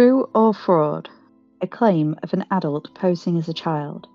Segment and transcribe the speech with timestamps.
[0.00, 1.10] True or fraud?
[1.60, 4.08] A claim of an adult posing as a child.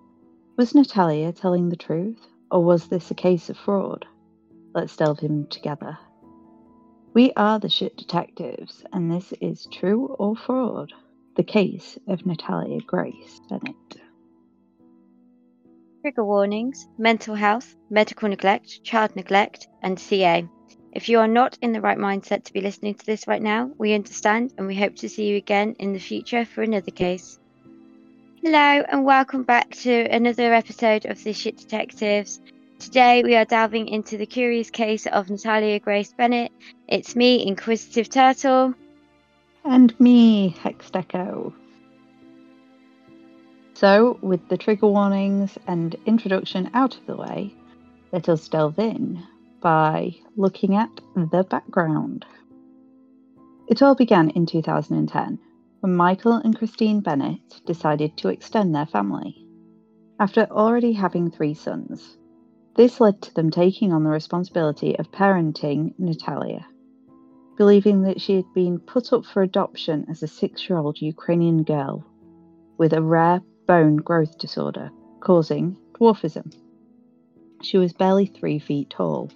[0.58, 4.04] Was Natalia telling the truth, or was this a case of fraud?
[4.74, 5.96] Let's delve in together.
[7.14, 10.92] We are the shit detectives, and this is True or Fraud,
[11.36, 13.76] the case of Natalia Grace Barnett.
[16.02, 20.50] Trigger warnings, mental health, medical neglect, child neglect, and CA.
[20.96, 23.70] If you are not in the right mindset to be listening to this right now,
[23.78, 27.38] we understand and we hope to see you again in the future for another case.
[28.42, 32.40] Hello, and welcome back to another episode of the Shit Detectives.
[32.80, 36.54] Today we are delving into the curious case of Natalia Grace Barnett.
[36.88, 38.74] It's me, Inquisitive Turtle.
[39.66, 41.54] And me, Hexdeco.
[43.74, 47.54] So, with the trigger warnings and introduction out of the way,
[48.14, 49.22] let us delve in
[49.66, 52.24] by looking at the background.
[53.68, 55.40] It all began in 2010
[55.80, 59.44] when Michael and Christine Barnett decided to extend their family.
[60.20, 62.16] After already having three sons,
[62.76, 66.68] this led to them taking on the responsibility of parenting Natalia,
[67.58, 71.64] believing that she had been put up for adoption as a six year old Ukrainian
[71.64, 72.06] girl
[72.78, 74.92] with a rare bone growth disorder
[75.22, 76.54] causing dwarfism.
[77.64, 79.32] She was barely three feet tall.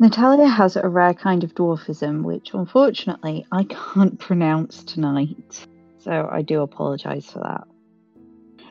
[0.00, 5.66] Natalia has a rare kind of dwarfism, which unfortunately I can't pronounce tonight,
[5.98, 7.68] so I do apologise for that.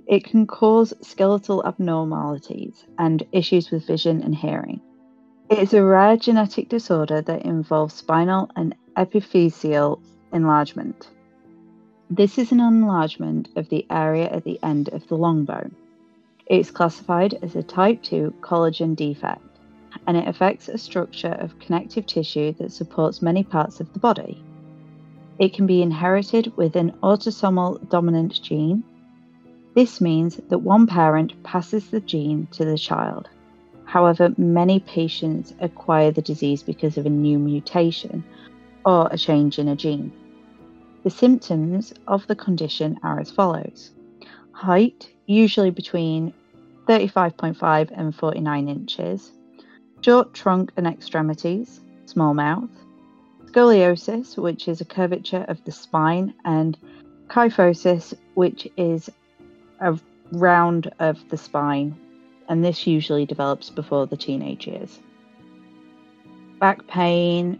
[0.08, 4.82] It can cause skeletal abnormalities and issues with vision and hearing.
[5.52, 10.02] It is a rare genetic disorder that involves spinal and epiphyseal
[10.34, 11.12] enlargement.
[12.10, 15.76] This is an enlargement of the area at the end of the long bone.
[16.48, 19.44] It is classified as a type 2 collagen defect
[20.08, 24.44] and it affects a structure of connective tissue that supports many parts of the body.
[25.38, 28.84] It can be inherited with an autosomal dominant gene
[29.76, 33.30] this means that one parent passes the gene to the child.
[33.86, 38.24] However, many patients acquire the disease because of a new mutation
[38.86, 40.12] or a change in a gene.
[41.04, 43.92] The symptoms of the condition are as follows
[44.52, 46.34] height, usually between
[46.88, 49.32] 35.5 and 49 inches,
[50.02, 52.70] short trunk and extremities, small mouth,
[53.46, 56.78] scoliosis, which is a curvature of the spine, and
[57.28, 59.10] kyphosis, which is
[59.82, 60.00] a
[60.32, 61.96] round of the spine,
[62.48, 65.00] and this usually develops before the teenage years.
[66.60, 67.60] Back pain,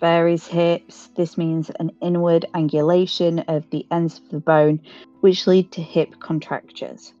[0.00, 1.08] varus hips.
[1.14, 4.80] This means an inward angulation of the ends of the bone,
[5.20, 7.12] which lead to hip contractures.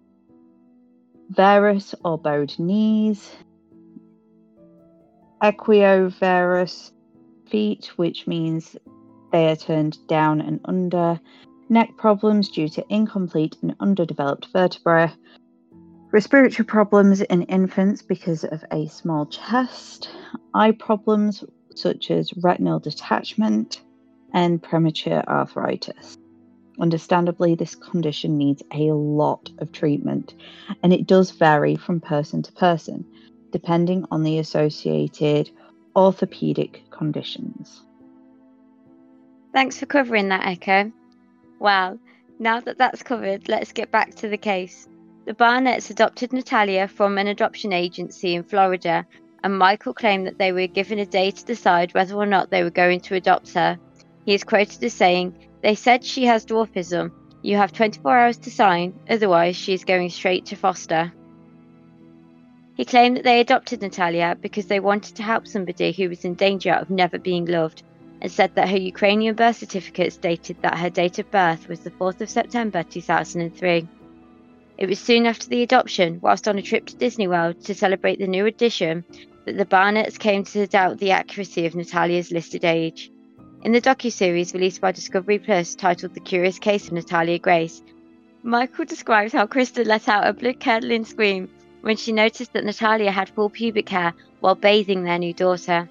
[1.28, 3.30] Varus or bowed knees.
[5.42, 6.92] Equinovarus
[7.46, 8.76] feet, which means
[9.32, 11.20] they are turned down and under,
[11.68, 15.10] neck problems due to incomplete and underdeveloped vertebrae,
[16.12, 20.10] respiratory problems in infants because of a small chest,
[20.54, 23.80] eye problems such as retinal detachment,
[24.34, 26.16] and premature arthritis.
[26.78, 30.34] Understandably, this condition needs a lot of treatment,
[30.82, 33.04] and it does vary from person to person,
[33.50, 35.50] depending on the associated
[35.96, 37.82] orthopedic conditions.
[39.52, 40.92] Thanks for covering that, Echo.
[41.58, 41.98] Well,
[42.38, 44.88] now that that's covered, let's get back to the case.
[45.26, 49.06] The Barnetts adopted Natalia from an adoption agency in Florida,
[49.44, 52.62] and Michael claimed that they were given a day to decide whether or not they
[52.62, 53.78] were going to adopt her.
[54.24, 57.12] He is quoted as saying, They said she has dwarfism.
[57.42, 61.12] You have 24 hours to sign, otherwise, she is going straight to foster.
[62.80, 66.32] He claimed that they adopted Natalia because they wanted to help somebody who was in
[66.32, 67.82] danger of never being loved
[68.22, 71.90] and said that her Ukrainian birth certificate stated that her date of birth was the
[71.90, 73.86] 4th of September 2003.
[74.78, 78.18] It was soon after the adoption, whilst on a trip to Disney World to celebrate
[78.18, 79.04] the new addition,
[79.44, 83.10] that the Barnetts came to doubt the accuracy of Natalia's listed age.
[83.62, 87.82] In the docu-series released by Discovery Plus titled The Curious Case of Natalia Grace,
[88.42, 91.50] Michael describes how Krista let out a blood-curdling scream
[91.82, 95.88] when she noticed that Natalia had full pubic hair while bathing their new daughter.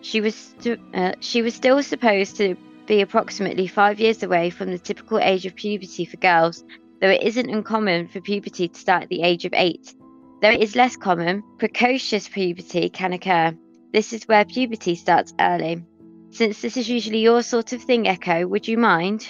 [0.00, 4.70] She was st- uh, she was still supposed to be approximately five years away from
[4.70, 6.64] the typical age of puberty for girls,
[7.00, 9.94] though it isn't uncommon for puberty to start at the age of eight.
[10.40, 13.56] Though it is less common, precocious puberty can occur.
[13.92, 15.84] This is where puberty starts early.
[16.30, 19.26] Since this is usually your sort of thing, Echo, would you mind?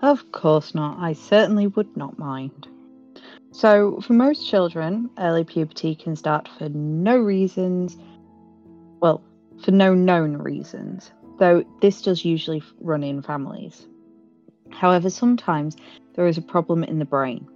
[0.00, 0.98] Of course not.
[0.98, 2.66] I certainly would not mind.
[3.58, 7.98] So, for most children, early puberty can start for no reasons.
[9.00, 9.20] Well,
[9.64, 11.10] for no known reasons,
[11.40, 13.88] though this does usually run in families.
[14.70, 15.76] However, sometimes
[16.14, 17.48] there is a problem in the brain.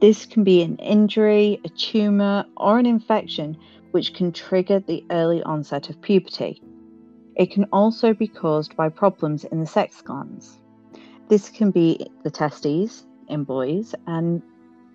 [0.00, 3.56] This can be an injury, a tumour, or an infection
[3.90, 6.62] which can trigger the early onset of puberty.
[7.34, 10.60] It can also be caused by problems in the sex glands.
[11.28, 14.40] This can be the testes in boys and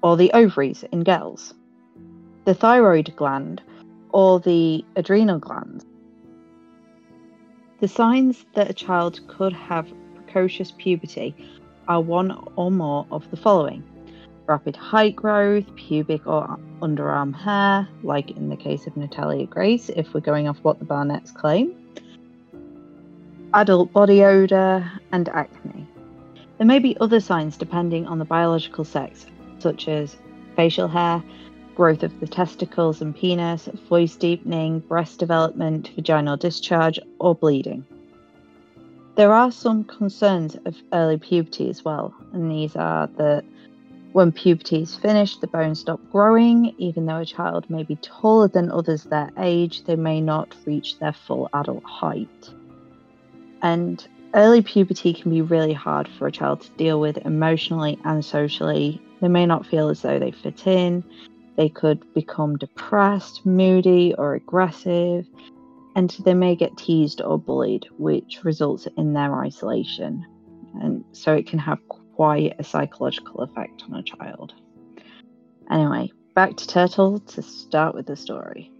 [0.03, 1.53] or the ovaries in girls,
[2.45, 3.61] the thyroid gland,
[4.09, 5.85] or the adrenal glands.
[7.79, 11.35] The signs that a child could have precocious puberty
[11.87, 13.83] are one or more of the following
[14.47, 20.13] rapid height growth, pubic or underarm hair, like in the case of Natalia Grace, if
[20.13, 21.73] we're going off what the Barnetts claim,
[23.53, 25.87] adult body odour, and acne.
[26.57, 29.25] There may be other signs depending on the biological sex,
[29.61, 30.17] such as
[30.55, 31.23] facial hair,
[31.75, 37.85] growth of the testicles and penis, voice deepening, breast development, vaginal discharge, or bleeding.
[39.15, 43.43] There are some concerns of early puberty as well, and these are that
[44.13, 46.75] when puberty is finished, the bones stop growing.
[46.77, 50.99] Even though a child may be taller than others their age, they may not reach
[50.99, 52.49] their full adult height.
[53.61, 58.23] And early puberty can be really hard for a child to deal with emotionally and
[58.23, 59.01] socially.
[59.21, 61.03] They may not feel as though they fit in.
[61.55, 65.27] They could become depressed, moody, or aggressive,
[65.95, 70.25] and they may get teased or bullied, which results in their isolation.
[70.81, 71.79] And so it can have
[72.15, 74.53] quite a psychological effect on a child.
[75.69, 78.71] Anyway, back to Turtle to start with the story.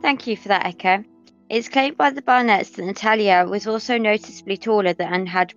[0.00, 1.02] Thank you for that, Echo.
[1.48, 5.54] It's claimed by the Barnetts that Natalia was also noticeably taller and had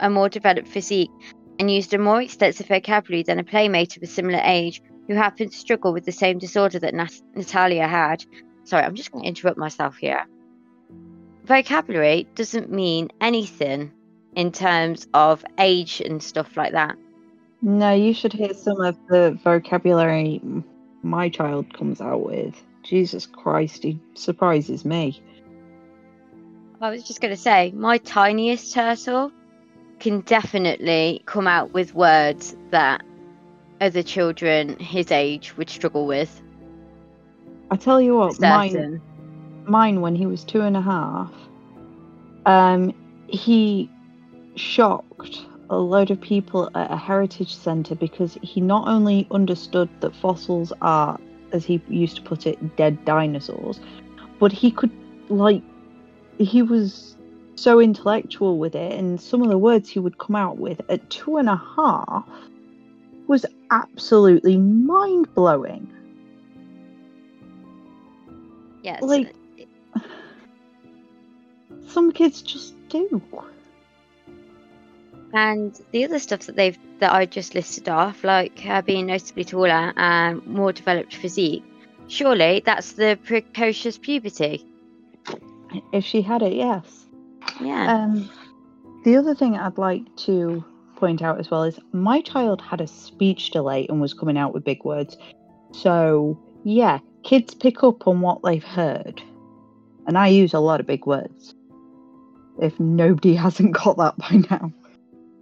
[0.00, 1.10] a more developed physique
[1.58, 5.52] and used a more extensive vocabulary than a playmate of a similar age who happened
[5.52, 8.24] to struggle with the same disorder that Nat- Natalia had.
[8.64, 10.26] Sorry, I'm just going to interrupt myself here.
[11.44, 13.92] Vocabulary doesn't mean anything
[14.34, 16.96] in terms of age and stuff like that.
[17.62, 20.40] No, you should hear some of the vocabulary
[21.02, 22.60] my child comes out with.
[22.82, 25.20] Jesus Christ, he surprises me.
[26.80, 29.32] I was just going to say, my tiniest turtle
[29.98, 33.02] can definitely come out with words that
[33.80, 36.42] other children his age would struggle with.
[37.70, 39.00] I tell you what, mine,
[39.64, 41.32] mine when he was two and a half,
[42.46, 42.94] um,
[43.26, 43.90] he
[44.54, 50.14] shocked a load of people at a heritage centre because he not only understood that
[50.14, 51.18] fossils are
[51.52, 53.80] as he used to put it, dead dinosaurs.
[54.38, 54.92] But he could,
[55.28, 55.62] like,
[56.38, 57.15] he was
[57.56, 61.10] so intellectual with it, and some of the words he would come out with at
[61.10, 62.24] two and a half
[63.26, 65.90] was absolutely mind blowing.
[68.82, 69.34] Yeah, like,
[71.88, 73.20] some kids just do.
[75.32, 79.44] And the other stuff that they've that I just listed off, like uh, being noticeably
[79.44, 81.64] taller and more developed physique,
[82.06, 84.64] surely that's the precocious puberty.
[85.92, 87.05] If she had it, yes.
[87.60, 87.92] Yeah.
[87.92, 88.30] Um,
[89.04, 90.64] the other thing I'd like to
[90.96, 94.54] point out as well is my child had a speech delay and was coming out
[94.54, 95.16] with big words.
[95.72, 99.22] So, yeah, kids pick up on what they've heard.
[100.06, 101.54] And I use a lot of big words.
[102.60, 104.72] If nobody hasn't got that by now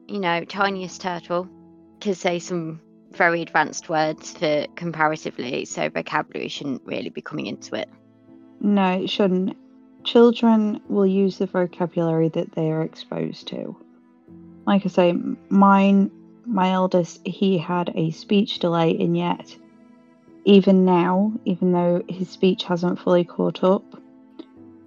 [0.09, 1.49] you know, tiniest turtle
[2.01, 2.81] can say some
[3.13, 7.89] very advanced words for comparatively, so vocabulary shouldn't really be coming into it.
[8.61, 9.57] No, it shouldn't.
[10.05, 13.77] Children will use the vocabulary that they are exposed to.
[14.67, 15.15] Like I say,
[15.49, 16.11] mine,
[16.47, 19.57] my eldest, he had a speech delay, and yet,
[20.45, 23.83] even now, even though his speech hasn't fully caught up,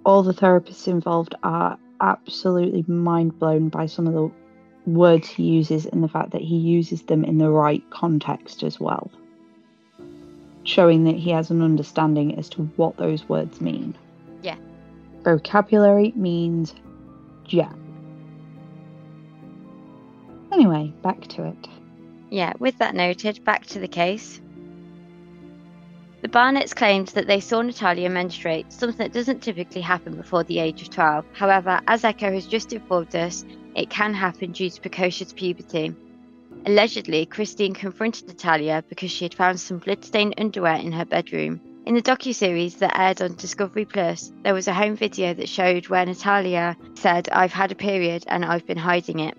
[0.04, 4.30] all the therapists involved are absolutely mind blown by some of the
[4.88, 8.78] words he uses and the fact that he uses them in the right context as
[8.80, 9.10] well.
[10.62, 13.96] Showing that he has an understanding as to what those words mean.
[14.42, 14.56] Yeah.
[15.28, 16.74] Vocabulary means
[17.44, 17.76] jack.
[20.50, 21.68] Anyway, back to it.
[22.30, 24.40] Yeah, with that noted, back to the case.
[26.22, 30.60] The Barnetts claimed that they saw Natalia menstruate, something that doesn't typically happen before the
[30.60, 31.26] age of 12.
[31.34, 33.44] However, as Echo has just informed us,
[33.76, 35.94] it can happen due to precocious puberty.
[36.64, 41.60] Allegedly, Christine confronted Natalia because she had found some blood-stained underwear in her bedroom.
[41.88, 45.88] In the docu-series that aired on Discovery Plus, there was a home video that showed
[45.88, 49.34] where Natalia said, I've had a period and I've been hiding it.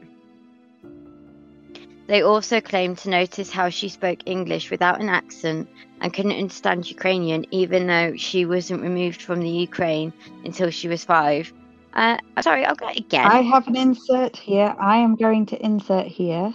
[2.08, 5.70] They also claimed to notice how she spoke English without an accent
[6.02, 10.12] and couldn't understand Ukrainian even though she wasn't removed from the Ukraine
[10.44, 11.54] until she was five
[11.94, 13.28] Uh, sorry, I'll go again.
[13.28, 14.76] I have an insert here.
[14.80, 16.52] I am going to insert here.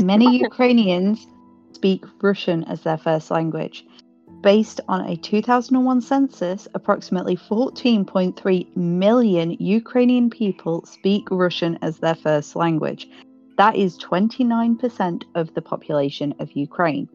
[0.00, 1.26] Many Ukrainians
[1.74, 3.84] speak Russian as their first language.
[4.42, 12.54] Based on a 2001 census, approximately 14.3 million Ukrainian people speak Russian as their first
[12.54, 13.08] language.
[13.56, 17.08] That is 29% of the population of Ukraine.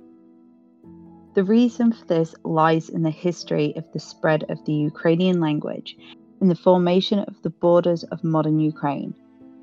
[1.33, 5.95] The reason for this lies in the history of the spread of the Ukrainian language
[6.41, 9.13] in the formation of the borders of modern Ukraine.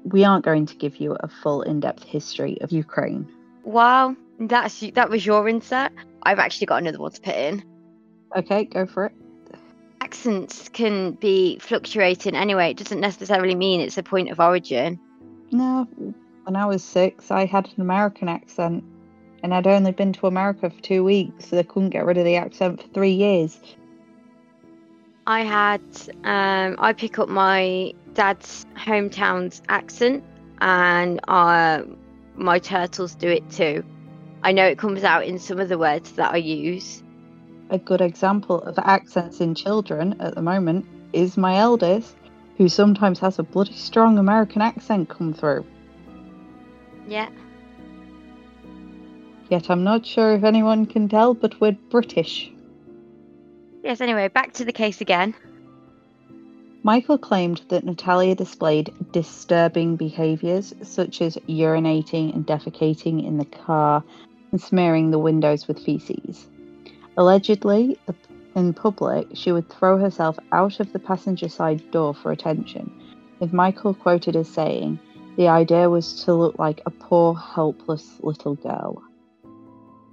[0.04, 3.28] We aren't going to give you a full in-depth history of Ukraine.
[3.64, 5.92] Wow, that's that was your insert.
[6.28, 7.64] I've actually got another one to put in.
[8.36, 9.12] Okay, go for it.
[10.02, 12.72] Accents can be fluctuating anyway.
[12.72, 15.00] It doesn't necessarily mean it's a point of origin.
[15.52, 15.88] No,
[16.44, 18.84] when I was six, I had an American accent,
[19.42, 22.26] and I'd only been to America for two weeks, so they couldn't get rid of
[22.26, 23.58] the accent for three years.
[25.26, 25.80] I had,
[26.24, 30.22] um, I pick up my dad's hometown's accent,
[30.60, 31.84] and uh,
[32.34, 33.82] my turtles do it too.
[34.42, 37.02] I know it comes out in some of the words that I use.
[37.70, 42.16] A good example of accents in children at the moment is my eldest,
[42.56, 45.66] who sometimes has a bloody strong American accent come through.
[47.06, 47.28] Yeah.
[49.48, 52.50] Yet I'm not sure if anyone can tell, but we're British.
[53.82, 55.34] Yes, anyway, back to the case again.
[56.82, 64.02] Michael claimed that Natalia displayed disturbing behaviours, such as urinating and defecating in the car
[64.50, 66.46] and smearing the windows with feces.
[67.16, 67.98] Allegedly,
[68.54, 72.90] in public, she would throw herself out of the passenger side door for attention,
[73.40, 74.98] with Michael quoted as saying,
[75.36, 79.02] The idea was to look like a poor, helpless little girl.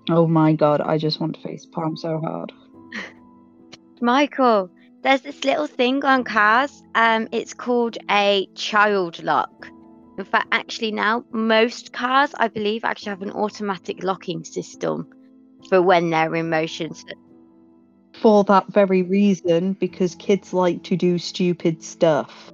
[0.10, 2.52] Oh my god, I just want to face palm so hard.
[4.02, 4.70] Michael,
[5.02, 6.84] there's this little thing on cars.
[6.94, 9.68] Um, it's called a child lock.
[10.18, 15.08] In fact, actually, now most cars, I believe, actually have an automatic locking system
[15.70, 16.94] for when they're in motion.
[18.14, 22.52] For that very reason, because kids like to do stupid stuff.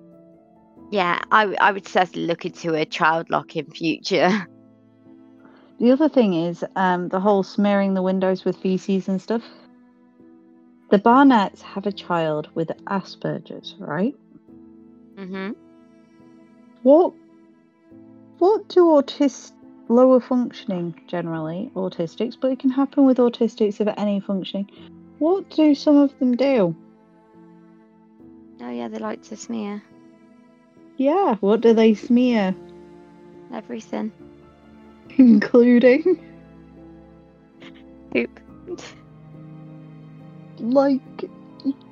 [0.92, 4.48] yeah, I, I would certainly look into a child lock in future.
[5.80, 9.44] The other thing is um, the whole smearing the windows with feces and stuff.
[10.92, 14.14] The Barnetts have a child with Asperger's, right?
[15.18, 15.52] hmm
[16.84, 17.14] What
[18.42, 19.52] what do autists
[19.88, 24.68] lower functioning generally autistics, but it can happen with autistics of any functioning.
[25.20, 26.76] What do some of them do?
[28.60, 29.84] Oh yeah, they like to smear
[30.98, 32.56] Yeah, what do they smear?
[33.54, 34.12] everything.
[35.18, 36.04] Including
[38.12, 38.40] Poop.
[40.60, 41.30] like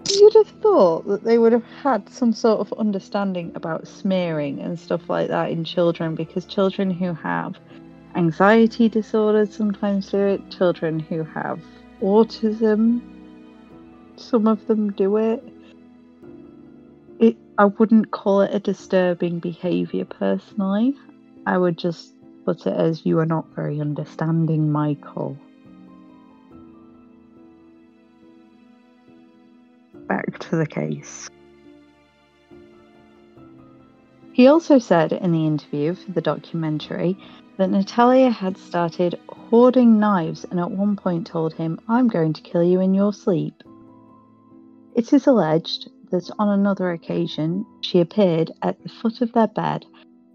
[0.09, 4.79] you'd have thought that they would have had some sort of understanding about smearing and
[4.79, 7.55] stuff like that in children because children who have
[8.15, 11.59] anxiety disorders sometimes do it children who have
[12.01, 13.01] autism
[14.19, 15.43] some of them do it.
[17.19, 20.95] It i wouldn't call it a disturbing behavior personally.
[21.45, 22.13] I would just
[22.45, 25.37] put it as you are not very understanding michael
[30.39, 31.29] to the case.
[34.33, 37.17] He also said in the interview for the documentary
[37.57, 42.41] that Natalia had started hoarding knives and at one point told him, I'm going to
[42.41, 43.63] kill you in your sleep.
[44.95, 49.85] It is alleged that on another occasion she appeared at the foot of their bed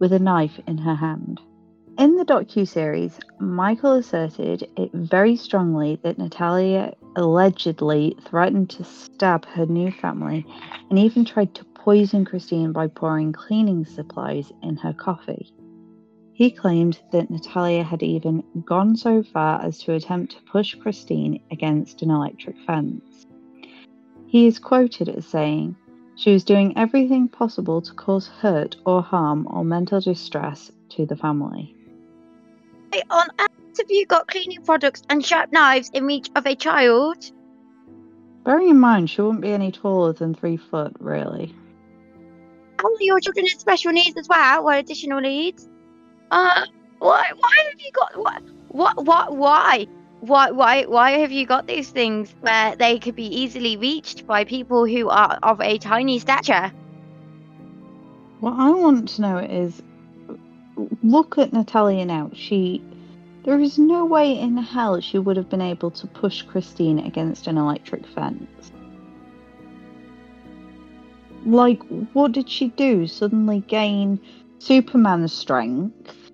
[0.01, 1.41] with a knife in her hand.
[1.97, 9.66] In the docu-series, Michael asserted it very strongly that Natalia allegedly threatened to stab her
[9.66, 10.47] new family
[10.90, 15.52] and even tried to poison Christine by pouring cleaning supplies in her coffee.
[16.33, 21.40] He claimed that Natalia had even gone so far as to attempt to push Christine
[21.50, 23.26] against an electric fence.
[24.26, 25.76] He is quoted as saying,
[26.16, 31.16] She was doing everything possible to cause hurt or harm or mental distress to the
[31.16, 31.76] family.
[33.11, 33.28] On
[33.78, 37.31] have you got cleaning products and sharp knives in reach of a child?
[38.45, 41.54] Bearing in mind, she wouldn't be any taller than three foot, really.
[42.83, 45.66] All your children have special needs as well, or additional needs.
[46.31, 46.66] Uh,
[46.99, 47.31] why?
[47.37, 48.43] Why have you got what?
[48.69, 49.04] What?
[49.04, 49.37] What?
[49.37, 49.87] Why?
[50.21, 50.50] Why?
[50.50, 50.85] Why?
[50.85, 55.09] Why have you got these things where they could be easily reached by people who
[55.09, 56.71] are of a tiny stature?
[58.40, 59.83] What I want to know is
[61.02, 62.31] look at Natalia now.
[62.35, 62.83] She.
[63.45, 67.47] There is no way in hell she would have been able to push Christine against
[67.47, 68.73] an electric fence.
[71.45, 71.83] Like,
[72.15, 73.07] what did she do?
[73.07, 74.19] Suddenly gain
[74.59, 76.31] Superman strength?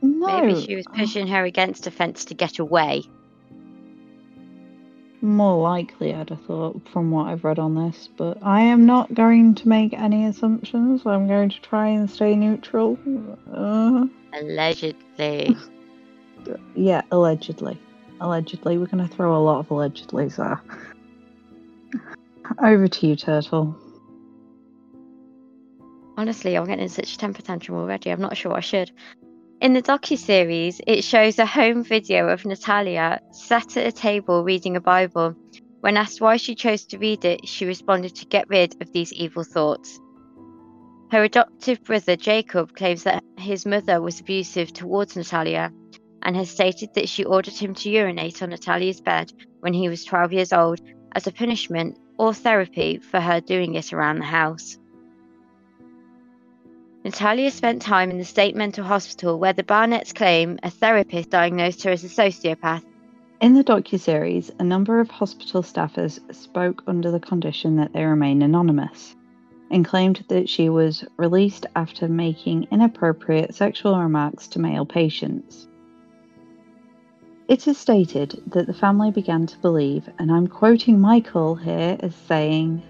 [0.00, 0.40] No.
[0.40, 3.02] Maybe she was pushing her against a fence to get away.
[5.26, 9.12] More likely, I'd have thought, from what I've read on this, but I am not
[9.12, 11.02] going to make any assumptions.
[11.04, 12.96] I'm going to try and stay neutral.
[13.52, 15.56] Uh, Allegedly.
[16.76, 17.76] yeah, allegedly.
[18.20, 18.78] Allegedly.
[18.78, 20.62] We're going to throw a lot of allegedlys there.
[22.62, 23.76] Over to you, Turtle.
[26.16, 28.12] Honestly, I'm getting such a temper tantrum already.
[28.12, 28.92] I'm not sure I should.
[29.58, 34.76] In the docu-series, it shows a home video of Natalia sat at a table reading
[34.76, 35.34] a Bible.
[35.80, 39.14] When asked why she chose to read it, she responded to get rid of these
[39.14, 39.98] evil thoughts.
[41.10, 45.72] Her adoptive brother Jacob claims that his mother was abusive towards Natalia
[46.22, 50.04] and has stated that she ordered him to urinate on Natalia's bed when he was
[50.04, 50.80] 12 years old
[51.12, 54.76] as a punishment or therapy for her doing it around the house.
[57.06, 61.84] Natalia spent time in the state mental hospital where the Barnetts claim a therapist diagnosed
[61.84, 62.82] her as a sociopath.
[63.40, 68.42] In the docuseries, a number of hospital staffers spoke under the condition that they remain
[68.42, 69.14] anonymous
[69.70, 75.68] and claimed that she was released after making inappropriate sexual remarks to male patients.
[77.46, 82.16] It is stated that the family began to believe, and I'm quoting Michael here as
[82.16, 82.82] saying,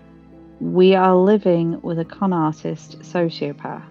[0.58, 3.82] We are living with a con artist sociopath.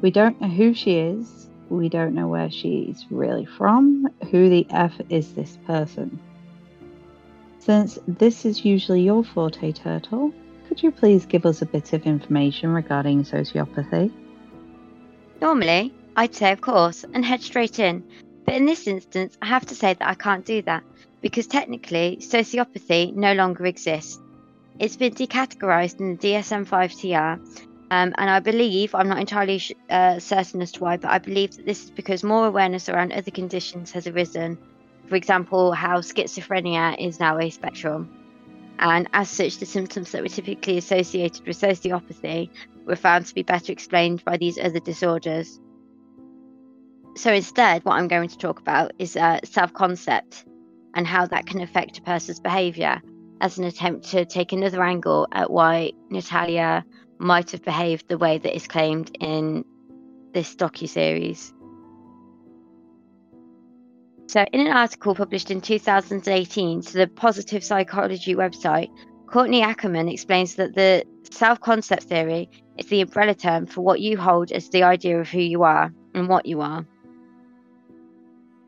[0.00, 1.48] We don't know who she is.
[1.68, 4.08] We don't know where she's really from.
[4.30, 6.18] Who the F is this person?
[7.58, 10.32] Since this is usually your forte, Turtle,
[10.66, 14.10] could you please give us a bit of information regarding sociopathy?
[15.40, 18.02] Normally, I'd say of course and head straight in,
[18.46, 20.82] but in this instance, I have to say that I can't do that
[21.20, 24.18] because technically, sociopathy no longer exists.
[24.78, 29.60] It's been decategorized in the DSM 5 TR um, and I believe, I'm not entirely
[29.88, 33.12] uh, certain as to why, but I believe that this is because more awareness around
[33.12, 34.58] other conditions has arisen.
[35.08, 38.08] For example, how schizophrenia is now a spectrum.
[38.78, 42.48] And as such, the symptoms that were typically associated with sociopathy
[42.86, 45.58] were found to be better explained by these other disorders.
[47.16, 50.44] So instead, what I'm going to talk about is uh, self concept
[50.94, 53.02] and how that can affect a person's behaviour
[53.40, 56.84] as an attempt to take another angle at why Natalia
[57.20, 59.64] might have behaved the way that is claimed in
[60.32, 61.52] this docu-series.
[64.28, 68.88] So, in an article published in 2018 to the Positive Psychology website,
[69.26, 74.16] Courtney Ackerman explains that the self concept theory is the umbrella term for what you
[74.16, 76.86] hold as the idea of who you are and what you are.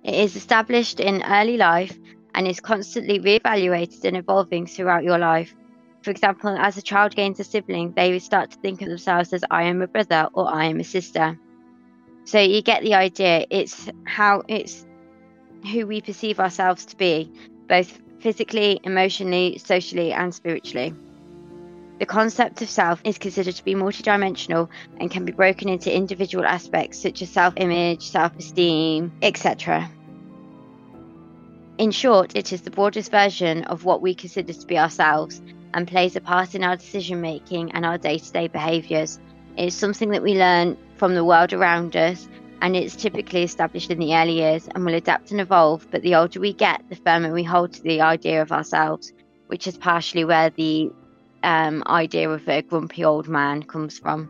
[0.04, 1.96] It is established in early life
[2.34, 5.54] and is constantly re-evaluated and evolving throughout your life
[6.02, 9.44] for example, as a child gains a sibling, they start to think of themselves as
[9.50, 11.38] I am a brother or I am a sister.
[12.24, 13.46] So you get the idea.
[13.50, 14.84] It's how it's
[15.70, 17.30] who we perceive ourselves to be,
[17.68, 20.94] both physically, emotionally, socially, and spiritually.
[22.00, 26.44] The concept of self is considered to be multidimensional and can be broken into individual
[26.44, 29.88] aspects such as self image, self esteem, etc.
[31.78, 35.40] In short, it is the broadest version of what we consider to be ourselves
[35.74, 39.18] and plays a part in our decision making and our day to day behaviours.
[39.56, 42.28] It's something that we learn from the world around us,
[42.60, 45.86] and it's typically established in the early years and will adapt and evolve.
[45.90, 49.12] But the older we get, the firmer we hold to the idea of ourselves,
[49.48, 50.92] which is partially where the
[51.42, 54.26] um, idea of a grumpy old man comes from.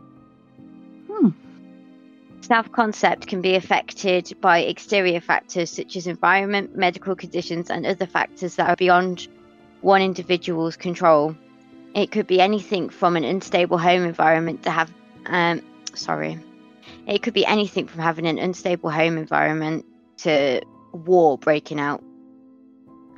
[1.09, 1.29] Hmm.
[2.41, 8.05] Self concept can be affected by exterior factors such as environment, medical conditions, and other
[8.05, 9.27] factors that are beyond
[9.83, 11.35] one individual's control.
[11.93, 14.91] It could be anything from an unstable home environment to have,
[15.27, 15.61] um,
[15.93, 16.39] sorry,
[17.05, 19.85] it could be anything from having an unstable home environment
[20.19, 22.03] to war breaking out.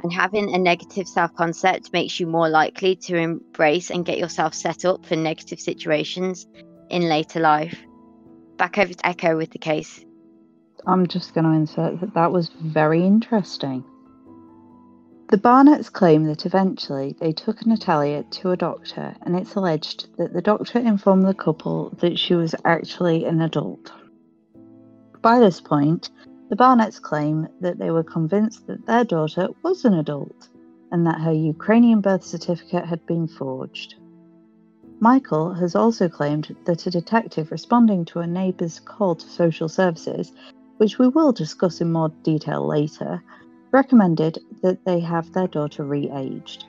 [0.03, 4.53] And having a negative self concept makes you more likely to embrace and get yourself
[4.53, 6.45] set up for negative situations
[6.89, 7.77] in later life.
[8.57, 10.03] Back over to Echo with the case.
[10.85, 13.83] I'm just going to insert that that was very interesting.
[15.27, 20.33] The Barnetts claim that eventually they took Natalia to a doctor, and it's alleged that
[20.33, 23.91] the doctor informed the couple that she was actually an adult.
[25.23, 26.11] By this point,
[26.49, 30.47] the Barnetts claim that they were convinced that their daughter was an adult
[30.91, 33.95] and that her Ukrainian birth certificate had been forged.
[34.99, 40.31] Michael has also claimed that a detective responding to a neighbour's call to social services,
[40.77, 43.23] which we will discuss in more detail later,
[43.75, 46.63] recommended that they have their daughter re aged.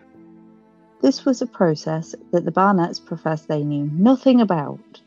[1.00, 5.00] This was a process that the Barnetts professed they knew nothing about.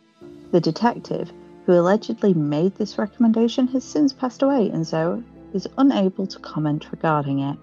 [0.52, 1.34] The detective
[1.66, 5.22] who allegedly made this recommendation has since passed away and so
[5.54, 7.58] is unable to comment regarding it.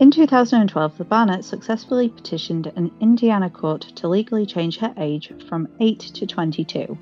[0.00, 5.68] In 2012, the Barnetts successfully petitioned an Indiana court to legally change her age from
[5.78, 6.96] 8 to 22,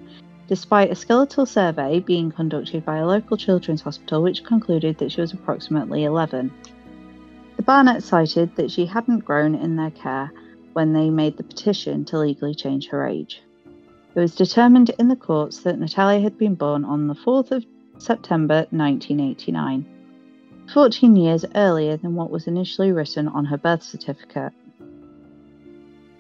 [0.46, 5.20] despite a skeletal survey being conducted by a local children's hospital which concluded that she
[5.20, 6.52] was approximately 11.
[7.56, 10.30] The Barnetts cited that she hadn't grown in their care
[10.74, 13.42] when they made the petition to legally change her age.
[14.14, 17.64] It was determined in the courts that Natalia had been born on the 4th of
[17.98, 19.86] September 1989,
[20.72, 24.52] 14 years earlier than what was initially written on her birth certificate.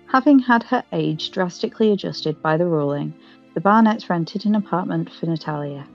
[0.06, 3.14] Having had her age drastically adjusted by the ruling,
[3.54, 5.86] the Barnetts rented an apartment for Natalia.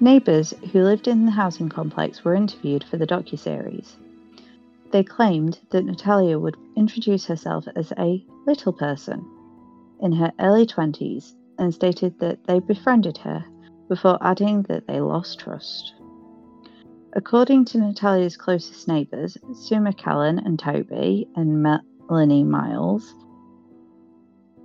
[0.00, 3.96] Neighbours who lived in the housing complex were interviewed for the docuseries.
[4.92, 9.28] They claimed that Natalia would introduce herself as a little person
[10.00, 13.44] in her early 20s and stated that they befriended her
[13.88, 15.94] before adding that they lost trust.
[17.12, 23.14] According to Natalia's closest neighbours, Sue McCallan and Toby and Melanie Miles,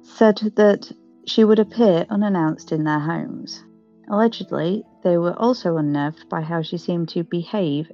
[0.02, 0.92] said that
[1.30, 3.64] she would appear unannounced in their homes.
[4.10, 7.92] Allegedly, they were also unnerved by how she seemed to behave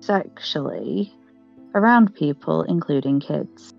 [0.00, 1.12] sexually
[1.74, 3.72] around people, including kids.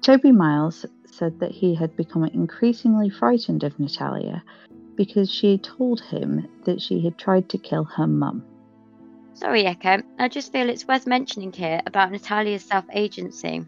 [0.00, 4.42] Toby Miles said that he had become increasingly frightened of Natalia
[4.96, 8.44] because she told him that she had tried to kill her mum.
[9.34, 10.02] Sorry, Echo.
[10.18, 13.64] I just feel it's worth mentioning here about Natalia's self agency.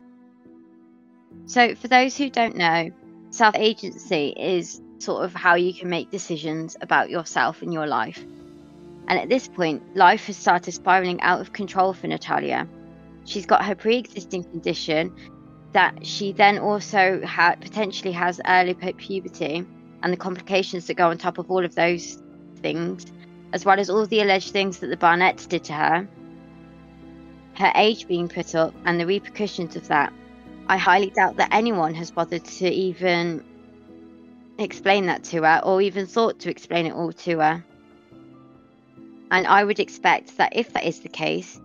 [1.47, 2.91] So, for those who don't know,
[3.35, 8.25] self agency is sort of how you can make decisions about yourself and your life.
[9.09, 12.67] And at this point, life has started spiraling out of control for Natalia.
[13.25, 15.13] She's got her pre existing condition
[15.73, 19.67] that she then also ha- potentially has early puberty
[20.03, 22.23] and the complications that go on top of all of those
[22.63, 23.05] things,
[23.53, 26.09] as well as all the alleged things that the Barnetts did to her,
[27.55, 30.13] her age being put up, and the repercussions of that.
[30.67, 33.45] I highly doubt that anyone has bothered to even
[34.59, 37.65] explain that to her or even thought to explain it all to her.
[39.31, 41.61] And I would expect that if that is the case,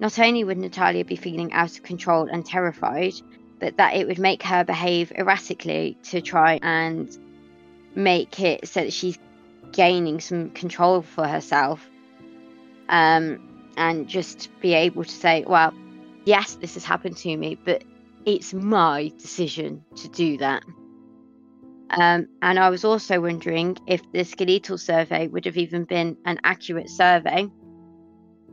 [0.00, 3.14] not only would Natalia be feeling out of control and terrified,
[3.60, 7.16] but that it would make her behave erratically to try and
[7.94, 9.18] make it so that she's
[9.72, 11.88] gaining some control for herself
[12.88, 13.40] um,
[13.76, 15.72] and just be able to say, well,
[16.24, 17.82] yes, this has happened to me, but
[18.26, 20.62] it's my decision to do that.
[21.90, 26.40] Um, and I was also wondering if the skeletal survey would have even been an
[26.42, 27.48] accurate survey,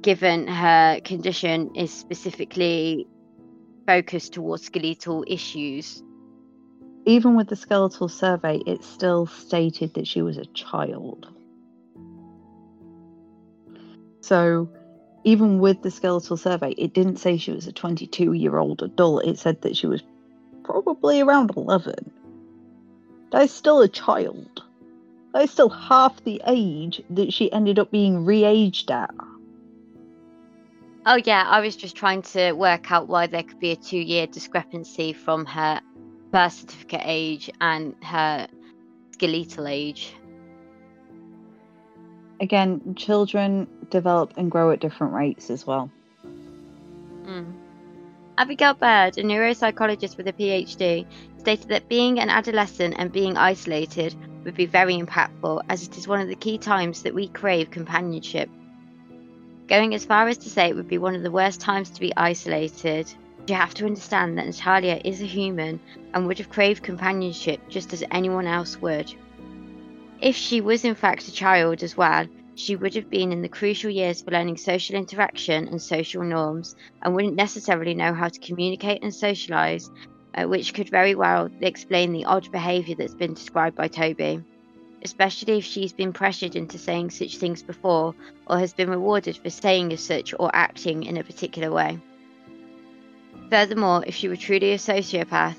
[0.01, 3.07] given her condition is specifically
[3.87, 6.03] focused towards skeletal issues.
[7.05, 11.27] Even with the skeletal survey, it still stated that she was a child.
[14.21, 14.69] So,
[15.23, 19.25] even with the skeletal survey, it didn't say she was a 22 year old adult.
[19.25, 20.01] It said that she was
[20.63, 22.11] probably around 11.
[23.31, 24.63] That is still a child.
[25.33, 29.13] That is still half the age that she ended up being re aged at.
[31.05, 33.97] Oh, yeah, I was just trying to work out why there could be a two
[33.97, 35.81] year discrepancy from her
[36.31, 38.47] birth certificate age and her
[39.11, 40.13] skeletal age.
[42.39, 45.91] Again, children develop and grow at different rates as well.
[47.23, 47.53] Mm.
[48.37, 51.05] Abigail Bird, a neuropsychologist with a PhD,
[51.37, 56.07] stated that being an adolescent and being isolated would be very impactful as it is
[56.07, 58.49] one of the key times that we crave companionship.
[59.67, 61.99] Going as far as to say it would be one of the worst times to
[61.99, 63.13] be isolated,
[63.47, 65.79] you have to understand that Natalia is a human
[66.13, 69.13] and would have craved companionship just as anyone else would.
[70.19, 72.27] If she was in fact a child as well,
[72.61, 76.75] she would have been in the crucial years for learning social interaction and social norms
[77.01, 79.89] and wouldn't necessarily know how to communicate and socialise,
[80.35, 84.43] uh, which could very well explain the odd behaviour that's been described by Toby,
[85.03, 88.13] especially if she's been pressured into saying such things before
[88.45, 91.99] or has been rewarded for saying as such or acting in a particular way.
[93.49, 95.57] Furthermore, if she were truly a sociopath,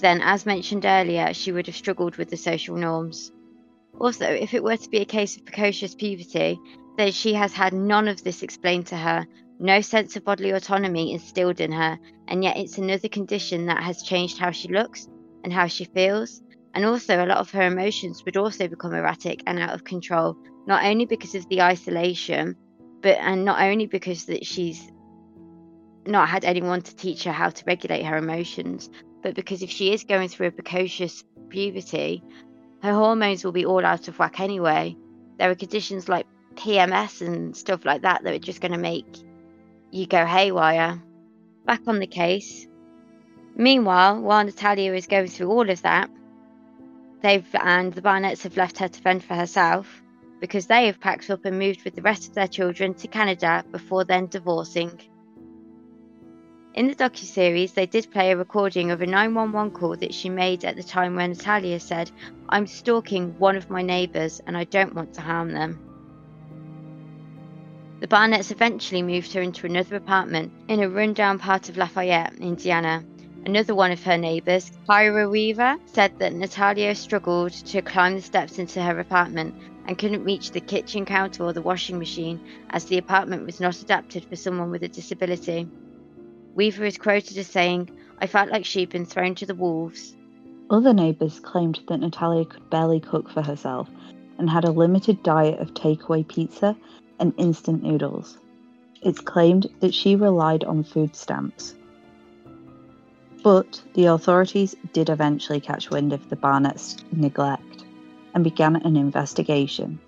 [0.00, 3.32] then, as mentioned earlier, she would have struggled with the social norms.
[3.98, 6.58] Also, if it were to be a case of precocious puberty,
[6.96, 9.26] then she has had none of this explained to her,
[9.58, 14.02] no sense of bodily autonomy instilled in her, and yet it's another condition that has
[14.02, 15.08] changed how she looks
[15.44, 16.42] and how she feels.
[16.74, 20.36] And also, a lot of her emotions would also become erratic and out of control,
[20.66, 22.54] not only because of the isolation,
[23.00, 24.90] but and not only because that she's
[26.06, 28.90] not had anyone to teach her how to regulate her emotions,
[29.22, 32.22] but because if she is going through a precocious puberty,
[32.82, 34.96] her hormones will be all out of whack anyway.
[35.38, 39.06] There are conditions like PMS and stuff like that that are just going to make
[39.90, 41.02] you go haywire.
[41.64, 42.66] Back on the case.
[43.56, 46.10] Meanwhile, while Natalia is going through all of that,
[47.22, 50.02] they've and the Barnetts have left her to fend for herself
[50.40, 53.64] because they have packed up and moved with the rest of their children to Canada
[53.72, 55.00] before then divorcing.
[56.76, 60.62] In the docu-series, they did play a recording of a 911 call that she made
[60.62, 62.10] at the time when Natalia said,
[62.50, 65.80] I'm stalking one of my neighbours and I don't want to harm them.
[68.00, 73.02] The Barnetts eventually moved her into another apartment in a rundown part of Lafayette, Indiana.
[73.46, 78.58] Another one of her neighbours, Kyra Weaver, said that Natalia struggled to climb the steps
[78.58, 79.54] into her apartment
[79.86, 83.80] and couldn't reach the kitchen counter or the washing machine as the apartment was not
[83.80, 85.66] adapted for someone with a disability.
[86.56, 90.16] Weaver is quoted as saying, I felt like she'd been thrown to the wolves.
[90.70, 93.90] Other neighbours claimed that Natalia could barely cook for herself
[94.38, 96.74] and had a limited diet of takeaway pizza
[97.20, 98.38] and instant noodles.
[99.02, 101.74] It's claimed that she relied on food stamps.
[103.42, 107.84] But the authorities did eventually catch wind of the Barnett's neglect
[108.34, 109.98] and began an investigation.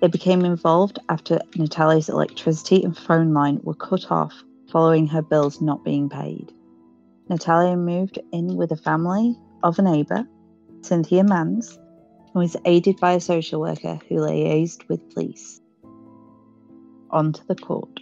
[0.00, 4.42] They became involved after Natalia's electricity and phone line were cut off
[4.74, 6.52] following her bills not being paid.
[7.30, 10.26] Natalia moved in with a family of a neighbour,
[10.80, 15.60] Cynthia Mans, and was aided by a social worker who liaised with police
[17.08, 18.00] onto the court.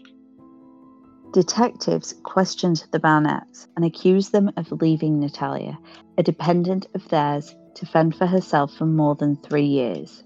[1.35, 5.79] Detectives questioned the Barnetts and accused them of leaving Natalia,
[6.17, 10.25] a dependent of theirs, to fend for herself for more than three years.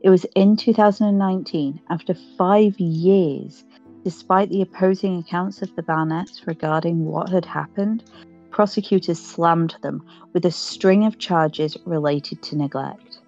[0.00, 3.62] It was in 2019, after five years,
[4.04, 8.04] despite the opposing accounts of the Barnetts regarding what had happened,
[8.50, 13.18] prosecutors slammed them with a string of charges related to neglect.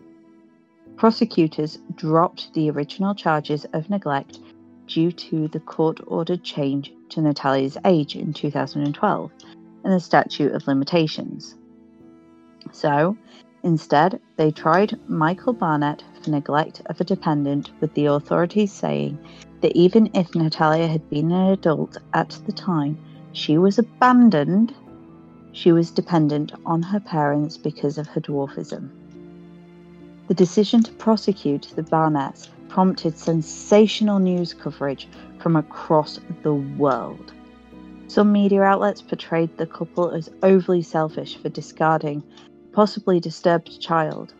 [0.96, 4.38] Prosecutors dropped the original charges of neglect
[4.86, 9.30] due to the court ordered change to Natalia's age in 2012
[9.84, 11.56] and the statute of limitations.
[12.72, 13.16] So,
[13.62, 19.18] instead, they tried Michael Barnett for neglect of a dependent, with the authorities saying
[19.64, 22.98] that even if Natalia had been an adult at the time
[23.32, 24.74] she was abandoned,
[25.52, 28.90] she was dependent on her parents because of her dwarfism.
[30.28, 37.32] The decision to prosecute the Barnetts prompted sensational news coverage from across the world.
[38.08, 44.34] Some media outlets portrayed the couple as overly selfish for discarding a possibly disturbed child.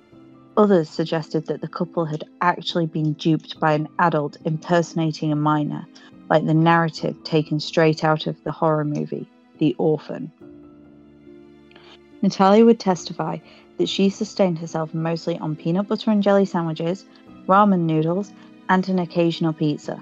[0.57, 5.85] Others suggested that the couple had actually been duped by an adult impersonating a minor,
[6.31, 10.31] like the narrative taken straight out of the horror movie, The Orphan.
[12.23, 13.39] Natalia would testify
[13.79, 17.05] that she sustained herself mostly on peanut butter and jelly sandwiches,
[17.49, 18.33] ramen noodles,
[18.69, 20.01] and an occasional pizza.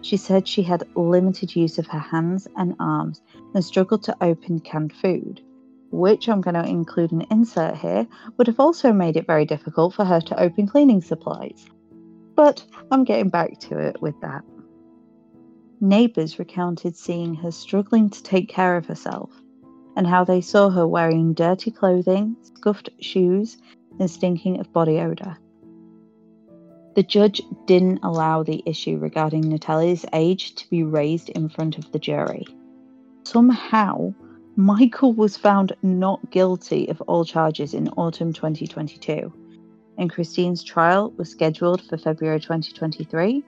[0.00, 3.20] She said she had limited use of her hands and arms
[3.54, 5.42] and struggled to open canned food,
[5.90, 9.94] which I'm going to include an insert here, would have also made it very difficult
[9.94, 11.66] for her to open cleaning supplies.
[12.34, 14.42] But I'm getting back to it with that.
[15.80, 19.30] Neighbours recounted seeing her struggling to take care of herself
[19.96, 23.56] and how they saw her wearing dirty clothing, scuffed shoes,
[23.98, 25.38] and stinking of body odour.
[26.94, 31.92] The judge didn't allow the issue regarding Natalia's age to be raised in front of
[31.92, 32.46] the jury.
[33.24, 34.14] Somehow,
[34.58, 39.30] Michael was found not guilty of all charges in autumn 2022,
[39.98, 43.44] and Christine's trial was scheduled for February 2023,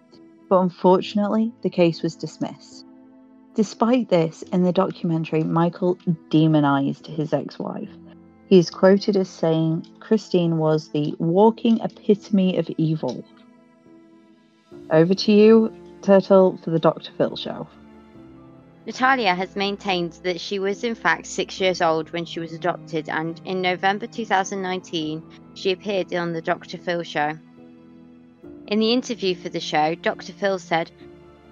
[0.50, 2.84] but unfortunately, the case was dismissed.
[3.54, 5.96] Despite this, in the documentary, Michael
[6.28, 7.88] demonized his ex wife.
[8.46, 13.24] He is quoted as saying Christine was the walking epitome of evil.
[14.90, 17.12] Over to you, Turtle, for the Dr.
[17.16, 17.66] Phil show.
[18.88, 23.10] Natalia has maintained that she was in fact six years old when she was adopted,
[23.10, 25.22] and in November 2019,
[25.52, 26.78] she appeared on the Dr.
[26.78, 27.38] Phil show.
[28.68, 30.32] In the interview for the show, Dr.
[30.32, 30.90] Phil said,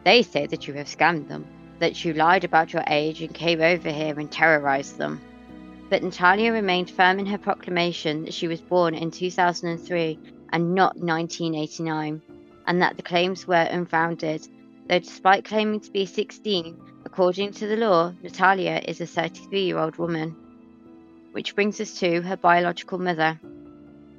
[0.02, 1.46] They say that you have scammed them,
[1.78, 5.20] that you lied about your age and came over here and terrorized them.
[5.90, 10.18] But Natalia remained firm in her proclamation that she was born in 2003
[10.54, 12.22] and not 1989
[12.66, 14.48] and that the claims were unfounded,
[14.88, 16.80] though despite claiming to be 16,
[17.16, 20.36] according to the law, Natalia is a 33 year old woman.
[21.32, 23.40] Which brings us to her biological mother.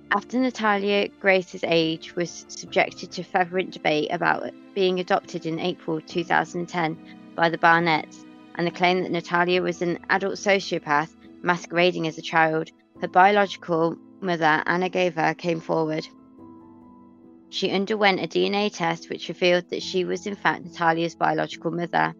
[0.10, 6.98] After Natalia Grace's age was subjected to fervent debate about being adopted in April 2010
[7.36, 12.24] by the Barnetts, and the claim that Natalia was an adult sociopath masquerading as a
[12.24, 16.08] child, her biological mother, Anna Gava, came forward.
[17.50, 22.16] She underwent a DNA test which revealed that she was in fact Natalia's biological mother.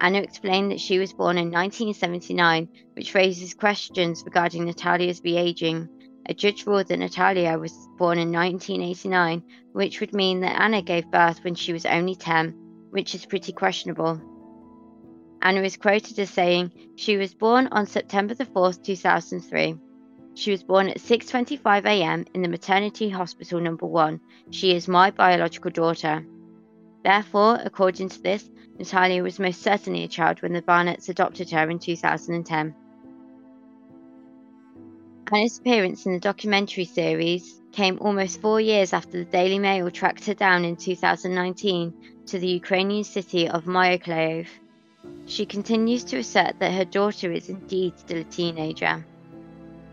[0.00, 5.88] Anna explained that she was born in 1979, which raises questions regarding Natalia's re-aging.
[6.26, 11.10] A judge ruled that Natalia was born in 1989, which would mean that Anna gave
[11.10, 12.54] birth when she was only 10,
[12.90, 14.20] which is pretty questionable.
[15.42, 19.76] Anna is quoted as saying, She was born on September the 4th, 2003.
[20.34, 22.24] She was born at 6:25 a.m.
[22.34, 24.20] in the maternity hospital number 1.
[24.50, 26.24] She is my biological daughter.
[27.02, 31.68] Therefore, according to this, Natalia was most certainly a child when the Barnetts adopted her
[31.70, 32.74] in 2010.
[35.32, 40.26] Anna's appearance in the documentary series came almost four years after the Daily Mail tracked
[40.26, 41.94] her down in 2019
[42.26, 44.48] to the Ukrainian city of Mykolaiv.
[45.26, 49.06] She continues to assert that her daughter is indeed still a teenager.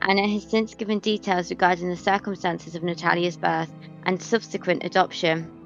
[0.01, 3.71] Anna has since given details regarding the circumstances of Natalia's birth
[4.03, 5.56] and subsequent adoption.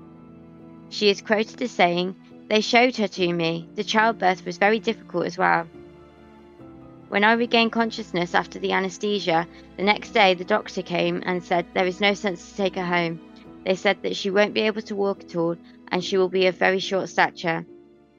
[0.92, 2.16] She is quoted as saying,
[2.50, 3.66] They showed her to me.
[3.76, 5.66] The childbirth was very difficult as well.
[7.08, 11.66] When I regained consciousness after the anaesthesia, the next day the doctor came and said
[11.74, 13.22] there is no sense to take her home.
[13.66, 15.56] They said that she won't be able to walk at all
[15.88, 17.66] and she will be of very short stature.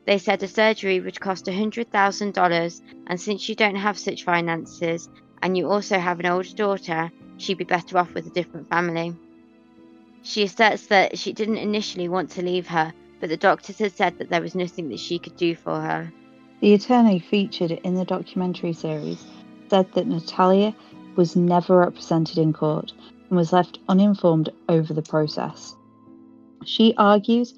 [0.06, 5.11] They said a surgery would cost $100,000, and since you don't have such finances
[5.42, 9.14] and you also have an older daughter, she'd be better off with a different family.
[10.22, 14.18] She asserts that she didn't initially want to leave her, but the doctors had said
[14.18, 16.12] that there was nothing that she could do for her.
[16.61, 19.24] The attorney featured in the documentary series
[19.68, 20.74] said that Natalia
[21.16, 22.92] was never represented in court
[23.28, 25.74] and was left uninformed over the process.
[26.64, 27.54] She argues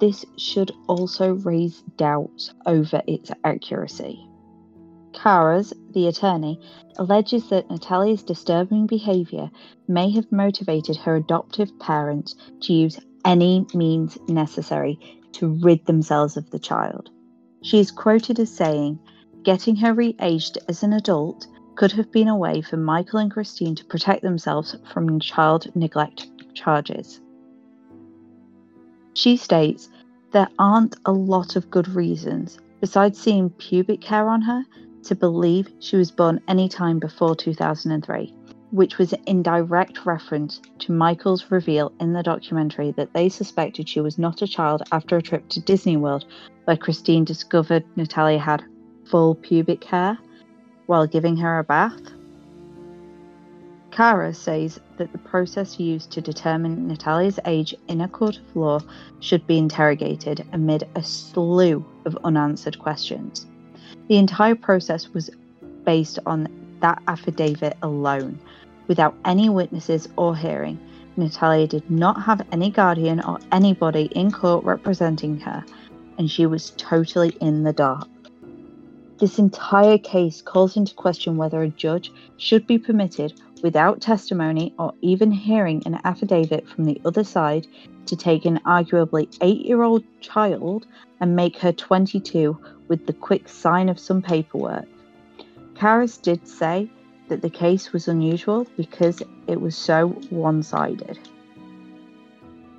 [0.00, 4.25] this should also raise doubts over its accuracy.
[5.16, 6.60] Karas, the attorney,
[6.98, 9.50] alleges that Natalia's disturbing behaviour
[9.88, 14.98] may have motivated her adoptive parents to use any means necessary
[15.32, 17.10] to rid themselves of the child.
[17.62, 18.98] She is quoted as saying,
[19.42, 23.30] Getting her re aged as an adult could have been a way for Michael and
[23.30, 27.20] Christine to protect themselves from child neglect charges.
[29.14, 29.88] She states
[30.32, 34.62] there aren't a lot of good reasons, besides seeing pubic hair on her,
[35.06, 38.34] to believe she was born any time before 2003,
[38.70, 44.00] which was in direct reference to Michael's reveal in the documentary that they suspected she
[44.00, 46.26] was not a child after a trip to Disney World,
[46.64, 48.64] where Christine discovered Natalia had
[49.04, 50.18] full pubic hair
[50.86, 52.00] while giving her a bath.
[53.90, 58.80] Kara says that the process used to determine Natalia's age in a court of law
[59.20, 63.46] should be interrogated amid a slew of unanswered questions.
[64.08, 65.30] The entire process was
[65.84, 66.48] based on
[66.80, 68.38] that affidavit alone,
[68.86, 70.78] without any witnesses or hearing.
[71.16, 75.64] Natalia did not have any guardian or anybody in court representing her,
[76.18, 78.06] and she was totally in the dark.
[79.18, 84.92] This entire case calls into question whether a judge should be permitted without testimony or
[85.00, 87.66] even hearing an affidavit from the other side
[88.04, 90.86] to take an arguably eight year old child
[91.20, 94.86] and make her 22 with the quick sign of some paperwork.
[95.74, 96.90] Karas did say
[97.28, 101.18] that the case was unusual because it was so one sided.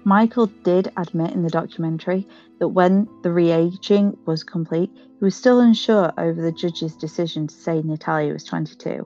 [0.03, 2.25] Michael did admit in the documentary
[2.59, 7.53] that when the re-aging was complete, he was still unsure over the judge's decision to
[7.53, 9.05] say Natalia was 22.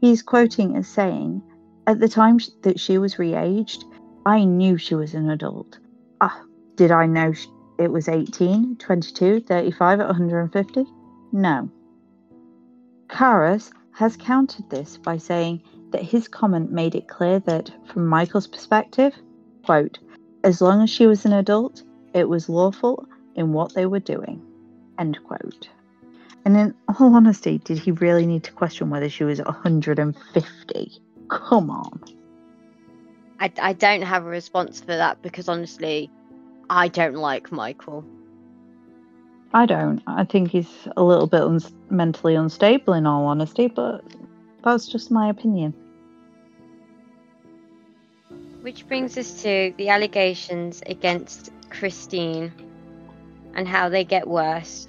[0.00, 1.42] He's quoting as saying,
[1.88, 3.84] At the time that she was re aged,
[4.24, 5.78] I knew she was an adult.
[6.20, 6.42] Ah,
[6.76, 7.32] did I know
[7.78, 10.84] it was 18, 22, 35 at 150?
[11.32, 11.70] No.
[13.08, 18.46] Karas has countered this by saying that his comment made it clear that, from Michael's
[18.46, 19.14] perspective,
[19.64, 19.98] quote,
[20.44, 21.82] as long as she was an adult,
[22.14, 24.42] it was lawful in what they were doing,
[24.98, 25.68] end quote.
[26.44, 31.02] And in all honesty, did he really need to question whether she was 150?
[31.28, 32.00] Come on.
[33.40, 36.10] I, I don't have a response for that because honestly,
[36.68, 38.04] I don't like Michael.
[39.52, 40.02] I don't.
[40.06, 44.04] I think he's a little bit un- mentally unstable, in all honesty, but
[44.64, 45.72] that's just my opinion.
[48.62, 52.52] Which brings us to the allegations against Christine
[53.54, 54.88] and how they get worse.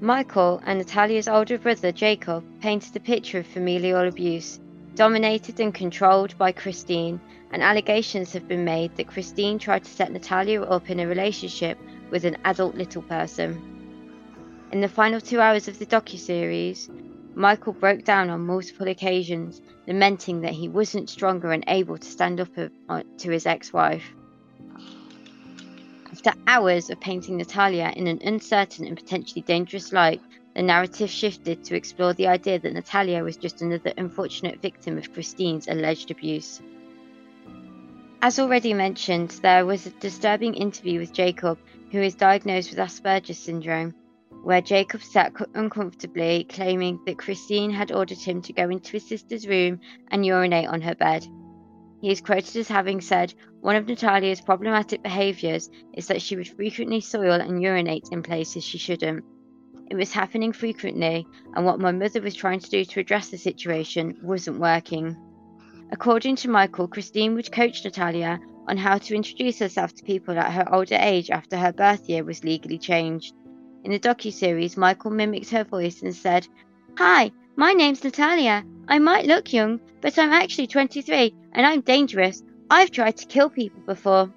[0.00, 4.58] Michael and Natalia's older brother Jacob painted a picture of familial abuse,
[4.96, 7.20] dominated and controlled by Christine,
[7.52, 11.78] and allegations have been made that Christine tried to set Natalia up in a relationship
[12.10, 13.60] with an adult little person.
[14.72, 16.88] In the final two hours of the docu-series,
[17.34, 22.40] Michael broke down on multiple occasions, lamenting that he wasn't stronger and able to stand
[22.40, 22.48] up
[22.88, 24.04] uh, to his ex-wife.
[26.10, 30.20] After hours of painting Natalia in an uncertain and potentially dangerous light,
[30.54, 35.12] the narrative shifted to explore the idea that Natalia was just another unfortunate victim of
[35.12, 36.60] Christine's alleged abuse.
[38.24, 41.58] As already mentioned, there was a disturbing interview with Jacob,
[41.90, 43.94] who is diagnosed with Asperger's syndrome,
[44.44, 49.48] where Jacob sat uncomfortably, claiming that Christine had ordered him to go into his sister's
[49.48, 49.80] room
[50.12, 51.26] and urinate on her bed.
[52.00, 56.46] He is quoted as having said, One of Natalia's problematic behaviours is that she would
[56.48, 59.24] frequently soil and urinate in places she shouldn't.
[59.90, 63.36] It was happening frequently, and what my mother was trying to do to address the
[63.36, 65.16] situation wasn't working.
[65.92, 70.50] According to Michael, Christine would coach Natalia on how to introduce herself to people at
[70.50, 73.34] her older age after her birth year was legally changed.
[73.84, 76.48] In the docu-series, Michael mimicked her voice and said,
[76.96, 78.64] Hi, my name's Natalia.
[78.88, 82.42] I might look young, but I'm actually 23 and I'm dangerous.
[82.70, 84.32] I've tried to kill people before.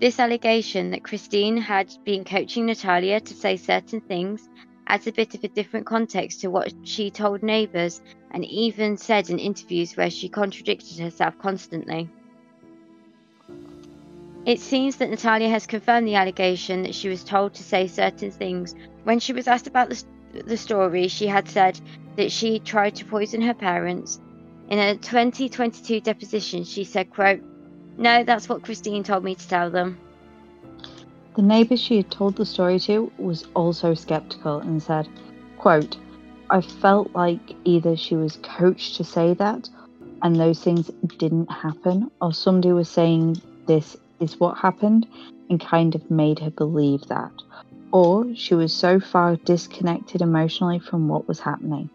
[0.00, 4.48] This allegation that Christine had been coaching Natalia to say certain things
[4.86, 9.30] adds a bit of a different context to what she told neighbours and even said
[9.30, 12.08] in interviews where she contradicted herself constantly.
[14.46, 18.30] It seems that Natalia has confirmed the allegation that she was told to say certain
[18.30, 18.74] things.
[19.04, 20.04] When she was asked about the,
[20.42, 21.80] the story, she had said
[22.16, 24.20] that she tried to poison her parents.
[24.68, 27.40] In a 2022 deposition, she said, quote,
[27.96, 29.98] no, that's what Christine told me to tell them.
[31.34, 35.08] The neighbour she had told the story to was also skeptical and said,
[35.58, 35.96] quote,
[36.48, 39.68] I felt like either she was coached to say that
[40.22, 45.06] and those things didn't happen, or somebody was saying this is what happened
[45.50, 47.32] and kind of made her believe that,
[47.92, 51.90] or she was so far disconnected emotionally from what was happening.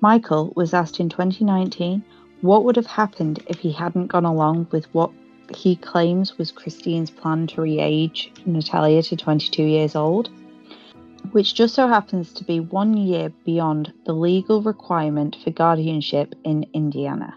[0.00, 2.04] Michael was asked in 2019
[2.42, 5.10] what would have happened if he hadn't gone along with what
[5.54, 10.30] he claims was Christine's plan to re age Natalia to 22 years old,
[11.32, 16.64] which just so happens to be one year beyond the legal requirement for guardianship in
[16.72, 17.34] Indiana.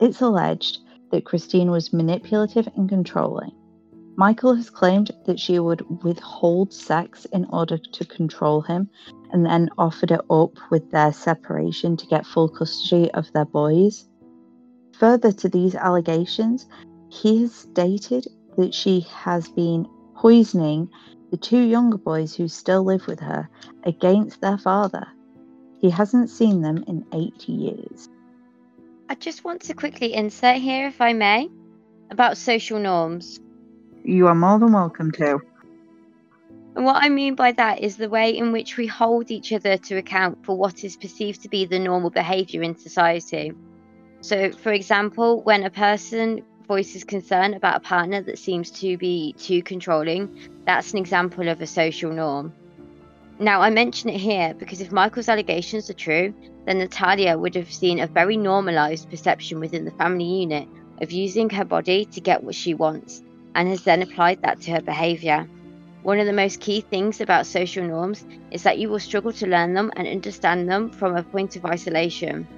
[0.00, 0.78] It's alleged
[1.10, 3.52] that Christine was manipulative and controlling.
[4.16, 8.88] Michael has claimed that she would withhold sex in order to control him
[9.30, 14.08] and then offered it up with their separation to get full custody of their boys.
[14.98, 16.66] Further to these allegations,
[17.08, 18.26] he has stated
[18.56, 20.88] that she has been poisoning
[21.30, 23.48] the two younger boys who still live with her
[23.84, 25.06] against their father.
[25.80, 28.08] He hasn't seen them in eight years.
[29.08, 31.50] I just want to quickly insert here, if I may,
[32.10, 33.38] about social norms.
[34.02, 35.40] You are more than welcome to.
[36.74, 39.76] And what I mean by that is the way in which we hold each other
[39.76, 43.52] to account for what is perceived to be the normal behaviour in society.
[44.26, 49.34] So, for example, when a person voices concern about a partner that seems to be
[49.38, 52.52] too controlling, that's an example of a social norm.
[53.38, 57.72] Now, I mention it here because if Michael's allegations are true, then Natalia would have
[57.72, 60.66] seen a very normalised perception within the family unit
[61.00, 63.22] of using her body to get what she wants,
[63.54, 65.48] and has then applied that to her behaviour.
[66.02, 69.46] One of the most key things about social norms is that you will struggle to
[69.46, 72.48] learn them and understand them from a point of isolation.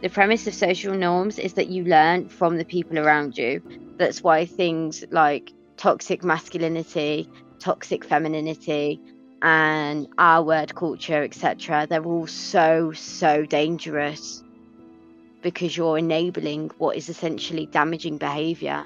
[0.00, 3.60] The premise of social norms is that you learn from the people around you.
[3.96, 7.28] That's why things like toxic masculinity,
[7.58, 9.00] toxic femininity,
[9.42, 14.44] and our word culture, etc., they're all so, so dangerous
[15.42, 18.84] because you're enabling what is essentially damaging behavior.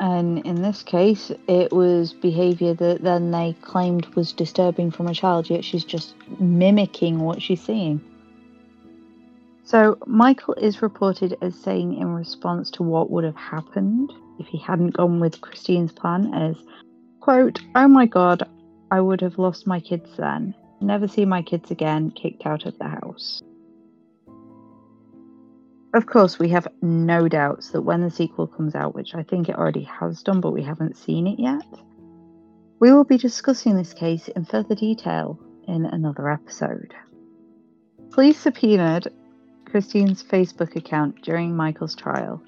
[0.00, 5.14] And in this case, it was behaviour that then they claimed was disturbing from a
[5.14, 8.00] child, yet she's just mimicking what she's seeing.
[9.66, 14.58] So, Michael is reported as saying in response to what would have happened if he
[14.58, 16.56] hadn't gone with Christine's plan as,
[17.20, 18.48] quote, Oh my god,
[18.92, 20.54] I would have lost my kids then.
[20.80, 23.42] Never see my kids again, kicked out of the house.
[25.94, 29.48] Of course, we have no doubts that when the sequel comes out, which I think
[29.48, 31.66] it already has done, but we haven't seen it yet,
[32.78, 36.94] we will be discussing this case in further detail in another episode.
[38.12, 39.08] Police subpoenaed
[39.76, 42.40] Christine's Facebook account during Michael's trial.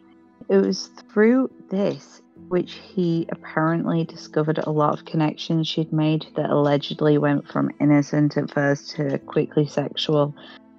[0.49, 6.49] It was through this which he apparently discovered a lot of connections she'd made that
[6.49, 10.35] allegedly went from innocent at first to quickly sexual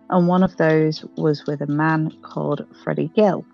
[0.09, 3.45] and one of those was with a man called Freddie Gill.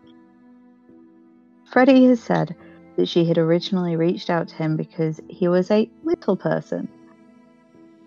[1.65, 2.55] Freddie has said
[2.95, 6.87] that she had originally reached out to him because he was a little person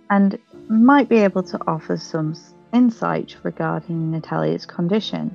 [0.09, 0.39] and
[0.71, 2.35] might be able to offer some
[2.73, 5.35] insight regarding Natalia's condition.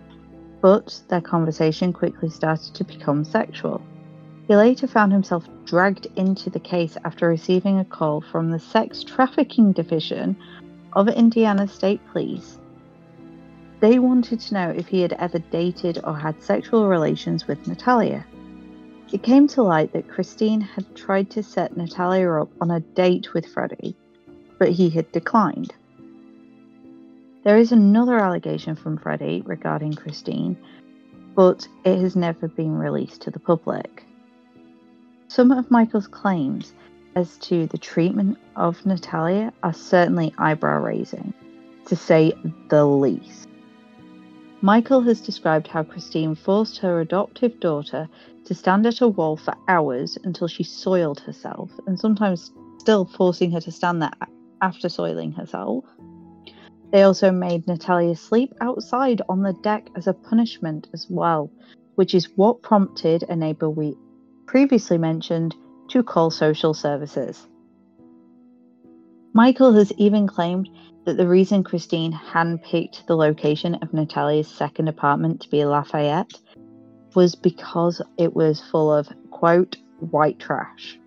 [0.61, 3.81] But their conversation quickly started to become sexual.
[4.47, 9.03] He later found himself dragged into the case after receiving a call from the Sex
[9.03, 10.36] Trafficking Division
[10.93, 12.59] of Indiana State Police.
[13.79, 18.25] They wanted to know if he had ever dated or had sexual relations with Natalia.
[19.11, 23.34] It came to light that Christine had tried to set Natalia up on a date
[23.34, 23.95] with Freddie,
[24.57, 25.73] but he had declined.
[27.44, 30.58] There is another allegation from Freddie regarding Christine,
[31.36, 34.06] but it has never been released to the public.
[35.28, 36.74] Some of Michael's claims
[37.16, 41.34] as to the treatment of Natalia are certainly eyebrow raising,
[41.88, 42.32] to say
[42.70, 43.50] the least.
[44.62, 48.08] Michael has described how Christine forced her adoptive daughter
[48.46, 53.52] to stand at a wall for hours until she soiled herself, and sometimes still forcing
[53.52, 54.12] her to stand there
[54.62, 55.84] after soiling herself.
[56.94, 61.50] They also made Natalia sleep outside on the deck as a punishment as well,
[61.96, 63.98] which is what prompted a neighbour we
[64.46, 65.56] previously mentioned
[65.88, 67.48] to call social services.
[69.34, 70.70] Michael has even claimed
[71.06, 76.39] that the reason Christine handpicked the location of Natalia's second apartment to be Lafayette
[77.16, 79.78] was because it was full of, quote,
[80.12, 81.00] white trash,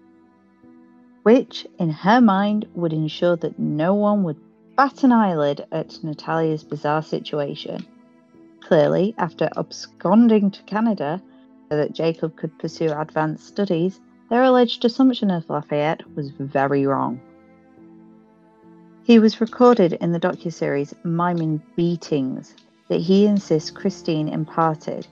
[1.23, 4.46] which, in her mind, would ensure that no one would
[4.77, 7.85] bat an eyelid at Natalia's bizarre situation.
[8.61, 11.23] Clearly, after absconding to Canada
[11.71, 17.21] so that Jacob could pursue advanced studies, their alleged assumption of Lafayette was very wrong.
[19.05, 22.55] He was recorded in the docuseries Miming Beatings
[22.89, 25.07] that he insists Christine imparted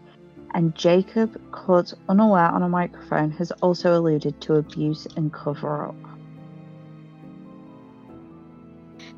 [0.54, 6.13] and Jacob, caught unaware on a microphone, has also alluded to abuse and cover up.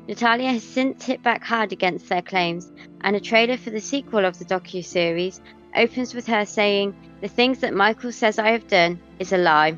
[0.07, 4.25] Natalia has since hit back hard against their claims, and a trailer for the sequel
[4.25, 5.41] of the docu-series
[5.75, 9.77] opens with her saying, "The things that Michael says I have done is a lie."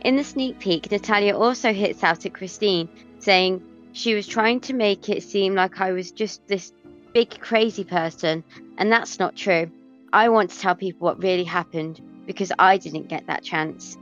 [0.00, 3.62] In the sneak peek, Natalia also hits out at Christine, saying
[3.92, 6.72] she was trying to make it seem like I was just this
[7.12, 8.42] big crazy person,
[8.78, 9.70] and that's not true.
[10.12, 13.98] I want to tell people what really happened because I didn't get that chance.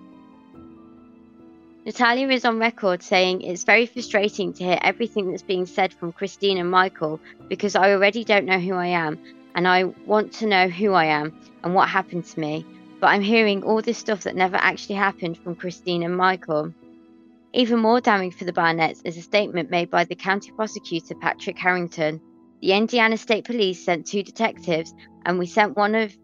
[1.89, 6.12] Natalia is on record saying it's very frustrating to hear everything that's being said from
[6.12, 7.18] Christine and Michael
[7.49, 9.18] because I already don't know who I am
[9.55, 11.32] and I want to know who I am
[11.64, 12.66] and what happened to me.
[13.01, 16.74] But I'm hearing all this stuff that never actually happened from Christine and Michael.
[17.55, 21.57] Even more damning for the Barnetts is a statement made by the county prosecutor Patrick
[21.57, 22.20] Harrington.
[22.61, 26.14] The Indiana State Police sent two detectives and we sent one of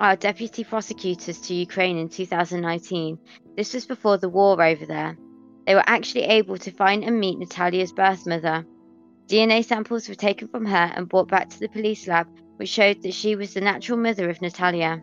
[0.00, 3.18] our deputy prosecutors to Ukraine in 2019.
[3.54, 5.18] This was before the war over there.
[5.66, 8.64] They were actually able to find and meet Natalia's birth mother.
[9.26, 12.26] DNA samples were taken from her and brought back to the police lab,
[12.56, 15.02] which showed that she was the natural mother of Natalia.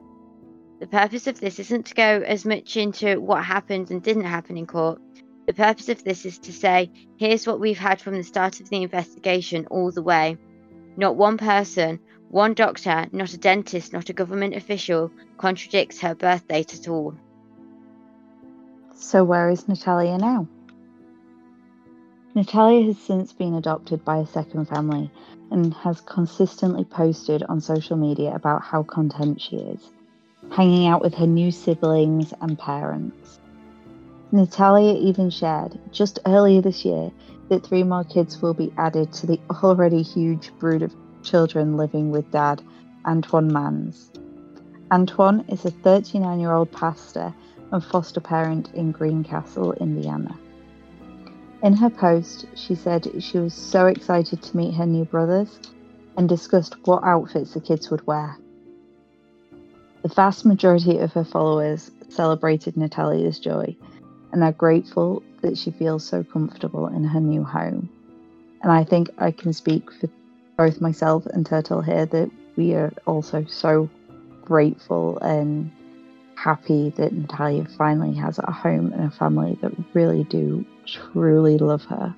[0.79, 4.57] The purpose of this isn't to go as much into what happened and didn't happen
[4.57, 4.99] in court.
[5.45, 8.69] The purpose of this is to say, here's what we've had from the start of
[8.69, 10.37] the investigation all the way.
[10.97, 11.99] Not one person,
[12.30, 17.15] one doctor, not a dentist, not a government official, contradicts her birth date at all.
[18.95, 20.47] So, where is Natalia now?
[22.36, 25.09] Natalia has since been adopted by a second family
[25.51, 29.80] and has consistently posted on social media about how content she is,
[30.51, 33.39] hanging out with her new siblings and parents.
[34.32, 37.11] Natalia even shared just earlier this year
[37.49, 40.93] that three more kids will be added to the already huge brood of
[41.28, 42.61] children living with dad,
[43.05, 44.11] Antwon Mans.
[44.91, 47.34] Antwon is a 39 year old pastor
[47.71, 50.38] and foster parent in Greencastle, Indiana.
[51.63, 55.59] In her post, she said she was so excited to meet her new brothers
[56.15, 58.38] and discussed what outfits the kids would wear.
[60.03, 63.75] The vast majority of her followers celebrated Natalia's joy
[64.32, 67.89] and are grateful that she feels so comfortable in her new home.
[68.61, 70.09] And I think I can speak for
[70.58, 73.89] both myself and Turtle here that we are also so
[74.43, 75.72] grateful and
[76.36, 81.84] happy that Natalia finally has a home and a family that really do truly love
[81.86, 82.16] her.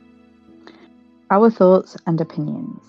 [1.29, 2.81] Our thoughts and opinions.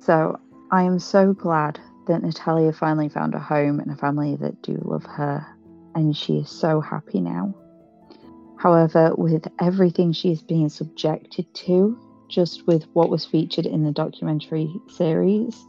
[0.00, 0.38] So,
[0.70, 4.80] I am so glad that Natalia finally found a home and a family that do
[4.84, 5.46] love her,
[5.94, 7.54] and she is so happy now.
[8.56, 11.98] However, with everything she is being subjected to,
[12.28, 15.64] just with what was featured in the documentary series,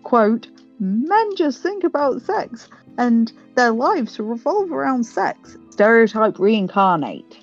[0.02, 0.48] quote,
[0.80, 2.68] men just think about sex
[2.98, 7.38] and their lives revolve around sex stereotype reincarnate.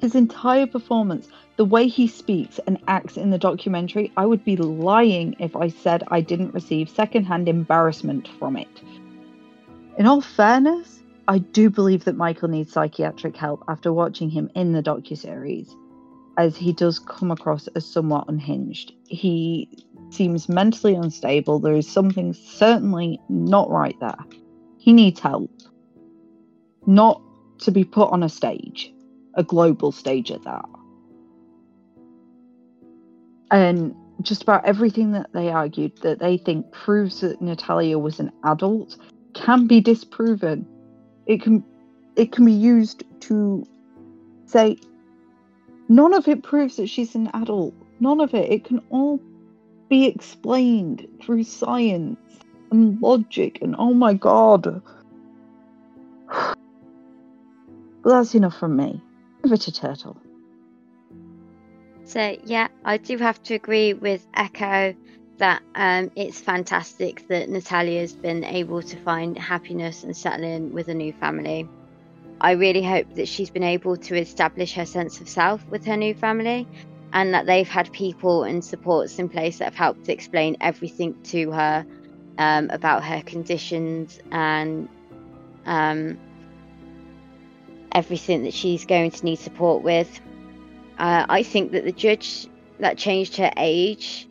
[0.00, 4.56] His entire performance, the way he speaks and acts in the documentary, I would be
[4.56, 8.80] lying if I said I didn't receive secondhand embarrassment from it.
[10.00, 14.72] In all fairness, I do believe that Michael needs psychiatric help after watching him in
[14.72, 15.68] the docuseries,
[16.38, 18.94] as he does come across as somewhat unhinged.
[19.08, 19.68] He
[20.08, 21.58] seems mentally unstable.
[21.58, 24.16] There is something certainly not right there.
[24.78, 25.50] He needs help
[26.86, 27.20] not
[27.58, 28.94] to be put on a stage,
[29.34, 30.64] a global stage at that.
[33.50, 38.32] And just about everything that they argued that they think proves that Natalia was an
[38.44, 38.96] adult
[39.34, 40.66] can be disproven.
[41.26, 41.64] It can
[42.16, 43.64] it can be used to
[44.46, 44.76] say
[45.88, 47.74] none of it proves that she's an adult.
[48.00, 48.50] None of it.
[48.50, 49.20] It can all
[49.88, 52.18] be explained through science
[52.70, 54.82] and logic and oh my god.
[58.02, 58.98] But that's enough from me.
[59.44, 60.16] Over to Turtle.
[62.04, 64.94] So, yeah, I do have to agree with Echo
[65.40, 70.88] that um, it's fantastic that Natalia's been able to find happiness and settle in with
[70.88, 71.68] a new family.
[72.40, 75.96] I really hope that she's been able to establish her sense of self with her
[75.96, 76.66] new family
[77.12, 81.50] and that they've had people and supports in place that have helped explain everything to
[81.50, 81.84] her
[82.38, 84.88] um, about her conditions and
[85.66, 86.18] um,
[87.92, 90.20] everything that she's going to need support with.
[90.98, 92.46] Uh, I think that the judge
[92.78, 94.28] that changed her age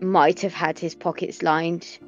[0.00, 1.98] might have had his pockets lined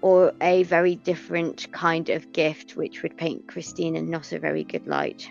[0.00, 4.64] or a very different kind of gift which would paint Christine in not a very
[4.64, 5.30] good light.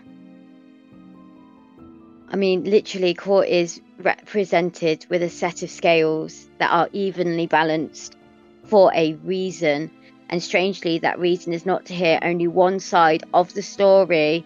[2.29, 8.15] I mean, literally, court is represented with a set of scales that are evenly balanced
[8.63, 9.91] for a reason.
[10.29, 14.45] And strangely, that reason is not to hear only one side of the story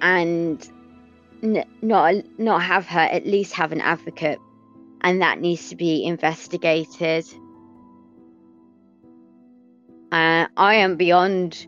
[0.00, 0.66] and
[1.42, 4.38] n- not not have her at least have an advocate,
[5.00, 7.26] and that needs to be investigated.
[10.10, 11.66] Uh, I am beyond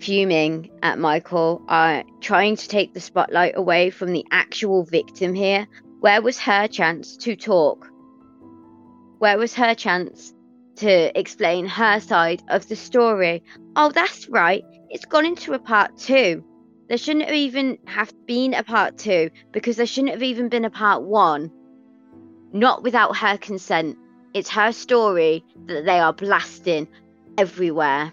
[0.00, 5.66] fuming at Michael, uh, trying to take the spotlight away from the actual victim here.
[6.00, 7.88] Where was her chance to talk?
[9.18, 10.34] Where was her chance
[10.76, 13.42] to explain her side of the story?
[13.76, 16.44] Oh, that's right, it's gone into a part two.
[16.88, 20.64] There shouldn't have even have been a part two because there shouldn't have even been
[20.64, 21.50] a part one.
[22.56, 23.98] Not without her consent.
[24.32, 26.88] It's her story that they are blasting
[27.36, 28.12] everywhere.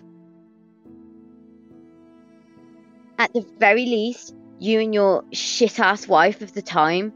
[3.17, 7.13] At the very least, you and your shit ass wife of the time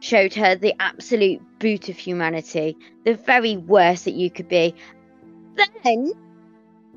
[0.00, 4.74] showed her the absolute boot of humanity, the very worst that you could be.
[5.84, 6.12] Then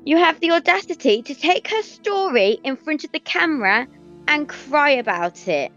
[0.06, 3.86] you have the audacity to take her story in front of the camera
[4.28, 5.72] and cry about it.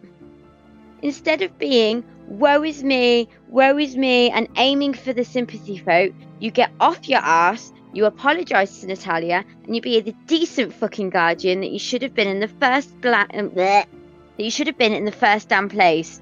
[1.02, 6.14] Instead of being, woe is me, woe is me, and aiming for the sympathy vote,
[6.40, 11.10] you get off your ass, you apologise to Natalia, and you be the decent fucking
[11.10, 14.68] guardian that you should have been in the first bla- um, bleh, that you should
[14.68, 16.22] have been in the first damn place.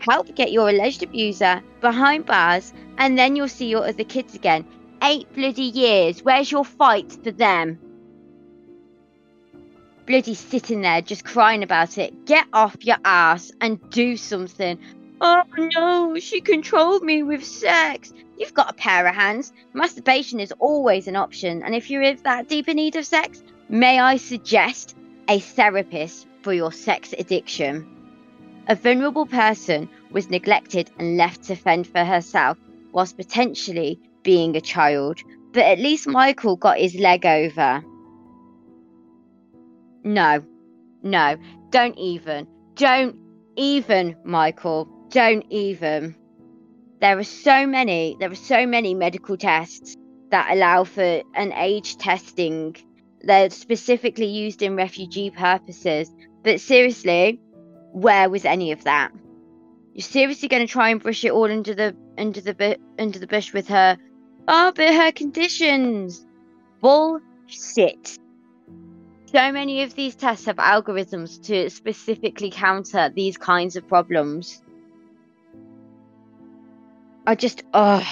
[0.00, 4.64] Help get your alleged abuser behind bars, and then you'll see your other kids again.
[5.02, 6.22] Eight bloody years.
[6.22, 7.78] Where's your fight for them?
[10.08, 12.24] bloody sitting there just crying about it.
[12.24, 14.78] Get off your ass and do something.
[15.20, 18.12] Oh no, she controlled me with sex.
[18.36, 19.52] You've got a pair of hands.
[19.72, 23.98] Masturbation is always an option, and if you're that deep in need of sex, may
[23.98, 24.96] I suggest
[25.28, 27.86] a therapist for your sex addiction?
[28.68, 32.58] A vulnerable person was neglected and left to fend for herself
[32.92, 35.18] whilst potentially being a child,
[35.52, 37.82] but at least Michael got his leg over.
[40.04, 40.44] No,
[41.02, 41.36] no,
[41.70, 42.46] don't even.
[42.74, 43.16] Don't
[43.56, 44.88] even, Michael.
[45.10, 46.14] Don't even.
[47.00, 49.96] There are so many, there are so many medical tests
[50.30, 52.76] that allow for an age testing.
[53.22, 56.10] They're specifically used in refugee purposes.
[56.42, 57.40] But seriously,
[57.92, 59.12] where was any of that?
[59.94, 63.26] You're seriously going to try and brush it all under the under the under the
[63.26, 63.96] bush with her?
[64.46, 66.24] Oh, but her conditions.
[66.80, 68.18] Bullshit.
[69.26, 74.62] So many of these tests have algorithms to specifically counter these kinds of problems.
[77.28, 78.02] I just, oh,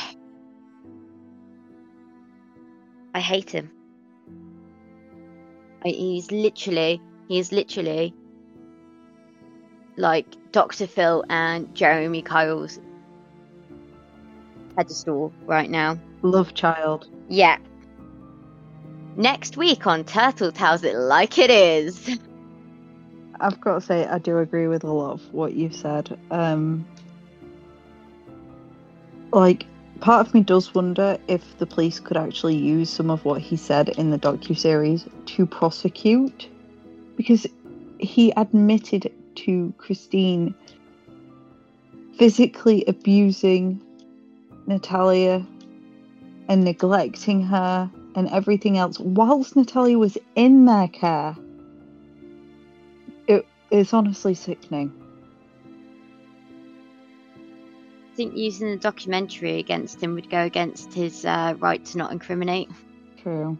[3.14, 3.70] I hate him.
[5.82, 8.12] He's literally, he is literally
[9.96, 10.86] like Dr.
[10.86, 12.78] Phil and Jeremy Kyle's
[14.76, 15.98] pedestal right now.
[16.20, 17.08] Love child.
[17.30, 17.56] Yeah.
[19.16, 22.20] Next week on Turtle Tells It Like It Is.
[23.40, 26.18] I've got to say, I do agree with a lot of what you've said.
[26.30, 26.86] Um,
[29.36, 29.66] like,
[30.00, 33.54] part of me does wonder if the police could actually use some of what he
[33.54, 36.48] said in the docu series to prosecute,
[37.16, 37.46] because
[37.98, 40.54] he admitted to Christine
[42.18, 43.82] physically abusing
[44.66, 45.46] Natalia
[46.48, 51.36] and neglecting her and everything else whilst Natalia was in their care.
[53.28, 54.92] It is honestly sickening.
[58.16, 62.70] Think using the documentary against him would go against his uh, right to not incriminate.
[63.22, 63.58] True.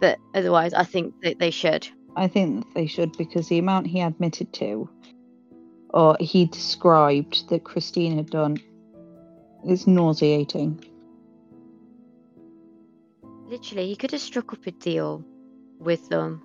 [0.00, 1.88] But otherwise, I think that they should.
[2.16, 4.88] I think they should because the amount he admitted to,
[5.90, 8.58] or he described that Christine had done,
[9.66, 10.84] is nauseating.
[13.46, 15.24] Literally, he could have struck up a deal
[15.78, 16.42] with them.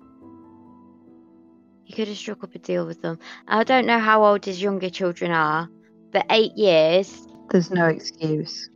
[1.84, 3.18] He could have struck up a deal with them.
[3.46, 5.68] I don't know how old his younger children are,
[6.12, 7.26] but eight years.
[7.50, 8.70] There's no excuse.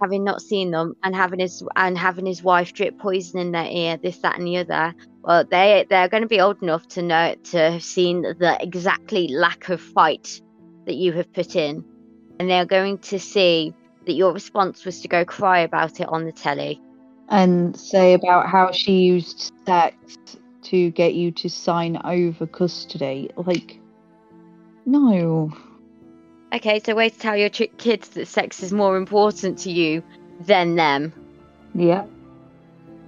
[0.00, 3.66] Having not seen them and having his and having his wife drip poison in their
[3.66, 4.94] ear, this, that, and the other.
[5.22, 9.28] Well, they they're going to be old enough to know to have seen the exactly
[9.28, 10.40] lack of fight
[10.86, 11.84] that you have put in,
[12.38, 13.74] and they're going to see
[14.06, 16.80] that your response was to go cry about it on the telly
[17.32, 19.96] and say about how she used sex
[20.62, 23.30] to get you to sign over custody.
[23.36, 23.80] Like,
[24.84, 25.52] no.
[26.52, 30.02] Okay, so way to tell your kids that sex is more important to you
[30.40, 31.12] than them.
[31.74, 32.04] Yeah.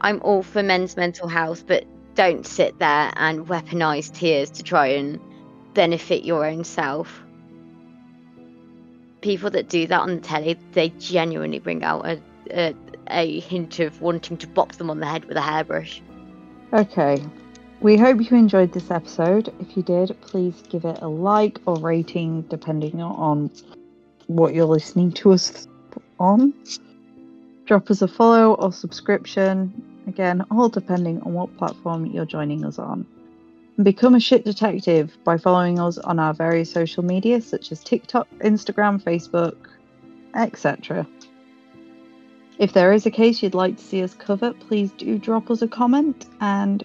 [0.01, 1.85] I'm all for men's mental health, but
[2.15, 5.21] don't sit there and weaponize tears to try and
[5.75, 7.23] benefit your own self.
[9.21, 12.21] People that do that on the telly, they genuinely bring out a,
[12.51, 12.75] a,
[13.09, 16.01] a hint of wanting to bop them on the head with a hairbrush.
[16.73, 17.23] Okay.
[17.85, 19.53] We hope you enjoyed this episode.
[19.61, 23.51] If you did, please give it a like or rating, depending on
[24.27, 25.69] what you're listening to us
[26.19, 26.55] on.
[27.67, 29.71] Drop us a follow or subscription.
[30.07, 33.05] Again, all depending on what platform you're joining us on.
[33.83, 38.27] Become a shit detective by following us on our various social media such as TikTok,
[38.39, 39.59] Instagram, Facebook,
[40.35, 41.07] etc.
[42.59, 45.61] If there is a case you'd like to see us cover, please do drop us
[45.61, 46.83] a comment and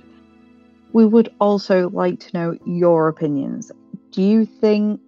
[0.93, 3.71] we would also like to know your opinions.
[4.11, 4.99] Do you think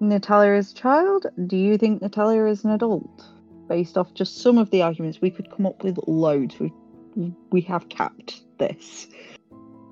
[0.00, 1.26] Natalia is a child?
[1.46, 3.24] Do you think Natalia is an adult?
[3.68, 6.58] Based off just some of the arguments, we could come up with loads.
[6.58, 6.72] We
[7.50, 9.08] we have capped this.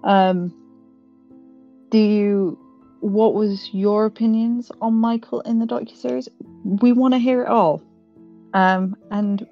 [0.05, 0.55] Um,
[1.91, 2.59] do you?
[3.01, 6.29] What was your opinions on Michael in the docu series?
[6.65, 7.83] We want to hear it all.
[8.55, 9.47] Um, and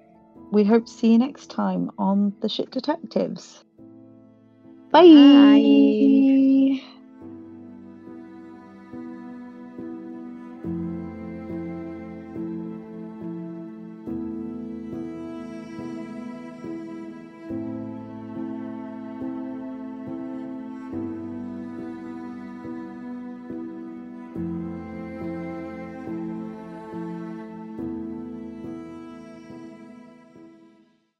[0.50, 3.62] we hope to see you next time on the Shit Detectives.
[4.94, 5.02] Bye.
[5.32, 6.53] Bye.